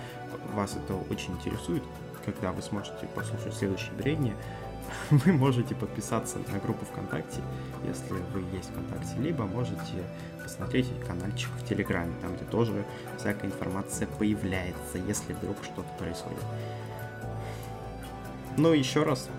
вас 0.53 0.75
это 0.75 0.95
очень 0.95 1.33
интересует, 1.33 1.83
когда 2.25 2.51
вы 2.51 2.61
сможете 2.61 3.07
послушать 3.15 3.53
следующее 3.53 3.93
бредни, 3.93 4.33
вы 5.11 5.31
можете 5.33 5.75
подписаться 5.75 6.39
на 6.51 6.59
группу 6.59 6.85
ВКонтакте, 6.85 7.41
если 7.85 8.13
вы 8.33 8.41
есть 8.55 8.69
ВКонтакте, 8.69 9.15
либо 9.19 9.45
можете 9.45 10.03
посмотреть 10.41 10.87
каналчик 11.07 11.49
в 11.57 11.67
Телеграме, 11.67 12.13
там 12.21 12.35
где 12.35 12.45
тоже 12.45 12.85
всякая 13.17 13.47
информация 13.47 14.07
появляется, 14.07 14.97
если 15.07 15.33
вдруг 15.33 15.57
что-то 15.63 15.89
происходит. 15.97 16.43
Но 18.57 18.73
еще 18.73 19.03
раз, 19.03 19.29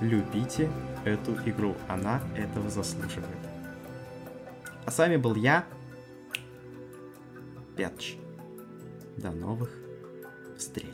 любите 0.00 0.70
эту 1.04 1.32
игру, 1.46 1.74
она 1.88 2.20
этого 2.36 2.70
заслуживает. 2.70 3.26
А 4.84 4.90
с 4.90 4.98
вами 4.98 5.16
был 5.16 5.34
я, 5.34 5.64
Пятч. 7.76 8.16
До 9.16 9.30
новых 9.30 9.70
встреч. 10.58 10.91